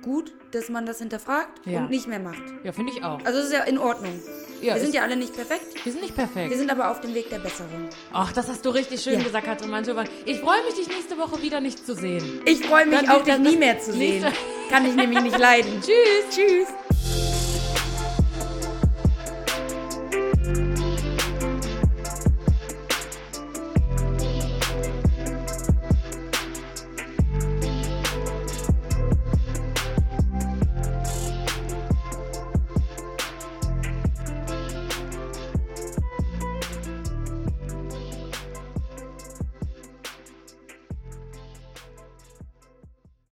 gut, 0.02 0.32
dass 0.50 0.68
man 0.68 0.84
das 0.84 0.98
hinterfragt 0.98 1.64
Ja. 1.64 1.78
und 1.80 1.90
nicht 1.90 2.06
mehr 2.08 2.18
macht. 2.18 2.42
Ja, 2.64 2.72
finde 2.72 2.92
ich 2.92 3.02
auch. 3.02 3.24
Also 3.24 3.38
es 3.38 3.46
ist 3.46 3.52
ja 3.54 3.62
in 3.62 3.78
Ordnung. 3.78 4.12
Ja, 4.60 4.74
wir 4.74 4.82
sind 4.82 4.94
ja 4.94 5.02
alle 5.02 5.16
nicht 5.16 5.34
perfekt, 5.34 5.84
Wir 5.84 5.90
sind 5.92 6.02
nicht 6.02 6.14
perfekt. 6.14 6.50
wir 6.50 6.56
sind 6.58 6.70
aber 6.70 6.90
auf 6.90 7.00
dem 7.00 7.14
Weg 7.14 7.30
der 7.30 7.38
Besserung. 7.38 7.88
Ach, 8.12 8.30
das 8.32 8.48
hast 8.48 8.64
du 8.64 8.70
richtig 8.70 9.00
schön 9.02 9.14
Ja. 9.18 9.24
gesagt, 9.24 9.46
Katrin 9.46 9.70
Mantovan. 9.70 10.06
Ich 10.26 10.38
freue 10.40 10.62
mich, 10.66 10.74
dich 10.74 10.88
nächste 10.88 11.16
Woche 11.18 11.40
wieder 11.42 11.60
nicht 11.60 11.84
zu 11.86 11.94
sehen. 11.94 12.42
Ich 12.44 12.64
freue 12.66 12.86
mich 12.86 13.00
Dann 13.00 13.08
auch, 13.08 13.22
dich 13.24 13.38
nie 13.38 13.56
mehr 13.56 13.78
zu 13.80 13.92
sehen. 13.92 14.24
Kann 14.70 14.84
ich 14.86 14.94
nämlich 14.94 15.20
nicht 15.22 15.38
leiden. 15.38 15.80
Tschüss. 15.80 16.36
Tschüss. 16.36 16.68